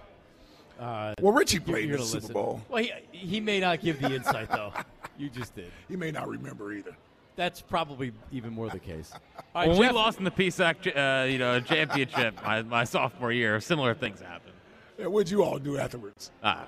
[0.78, 2.32] Uh, Well, Richie played in the Super.
[2.34, 2.61] Bowl.
[2.68, 4.72] Well, he, he may not give the insight though.
[5.16, 5.70] You just did.
[5.88, 6.94] He may not remember either.
[7.37, 9.12] That's probably even more the case.
[9.55, 13.30] All right, when we lost in the PSAC, uh, you know, championship my, my sophomore
[13.32, 14.55] year, similar things happened.
[14.99, 16.30] Yeah, what'd you all do afterwards?
[16.43, 16.64] I.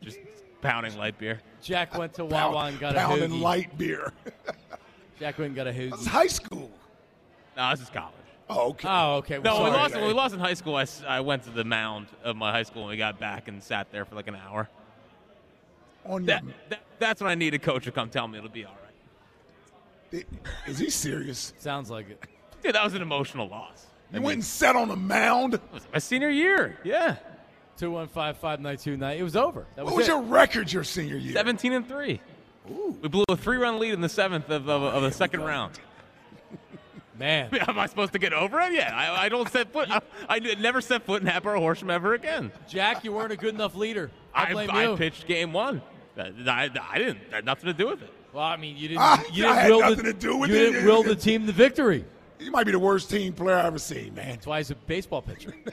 [0.00, 0.18] Just
[0.60, 1.40] pounding light beer.
[1.62, 3.40] Jack went to Pound- Wawa and got a pounding hoagie.
[3.40, 4.12] light beer.
[5.20, 5.92] Jack went and got a hoagie.
[5.94, 6.70] It's high school.
[7.56, 8.14] No, this is college.
[8.50, 8.88] Oh, okay.
[8.90, 9.38] Oh, okay.
[9.38, 9.94] No, when we lost.
[9.94, 12.64] When we lost in high school, I, I went to the mound of my high
[12.64, 14.68] school and we got back and sat there for like an hour.
[16.04, 18.64] On That, that, that's when I need a coach to come tell me it'll be
[18.64, 18.81] all right.
[20.66, 21.52] Is he serious?
[21.58, 22.22] Sounds like it.
[22.62, 23.86] Dude, that was an emotional loss.
[24.12, 25.58] You went and sat on the mound.
[25.72, 27.16] Was My senior year, yeah.
[27.78, 29.16] Two one five five nine two nine.
[29.16, 29.66] It was over.
[29.76, 30.10] That What was was it.
[30.10, 31.32] your record your senior year?
[31.32, 32.20] Seventeen and three.
[32.68, 35.80] We blew a three-run lead in the seventh of, of, of the second round.
[37.18, 38.72] Man, Am I supposed to get over it?
[38.72, 39.90] Yeah, I, I don't set foot.
[39.90, 42.52] I, I never set foot in Hatboro Horsham ever again.
[42.68, 44.10] Jack, you weren't a good enough leader.
[44.34, 44.96] I I, blame I you.
[44.96, 45.82] pitched game one.
[46.16, 47.30] I, I, I didn't.
[47.30, 48.10] That had nothing to do with it.
[48.32, 49.00] Well, I mean, you didn't.
[49.02, 50.72] Ah, you I didn't had will nothing the, to do with you it.
[50.72, 52.04] didn't will the team the victory.
[52.38, 54.30] You might be the worst team player I've ever seen, man.
[54.30, 55.54] That's why he's a baseball pitcher.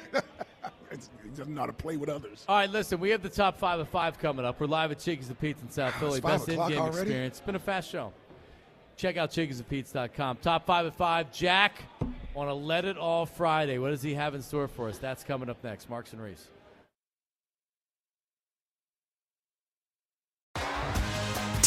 [0.92, 2.44] He doesn't know how to play with others.
[2.48, 4.60] All right, listen, we have the top five of five coming up.
[4.60, 6.20] We're live at Chickies and Pete's in South Philly.
[6.20, 6.98] five Best in-game already?
[7.02, 7.38] experience.
[7.38, 8.12] It's been a fast show.
[8.98, 10.38] Check out chickiesandpete's.com.
[10.38, 11.32] Top five of five.
[11.32, 11.84] Jack
[12.36, 13.78] on a Let It All Friday.
[13.78, 14.98] What does he have in store for us?
[14.98, 15.90] That's coming up next.
[15.90, 16.48] Marks and Reese.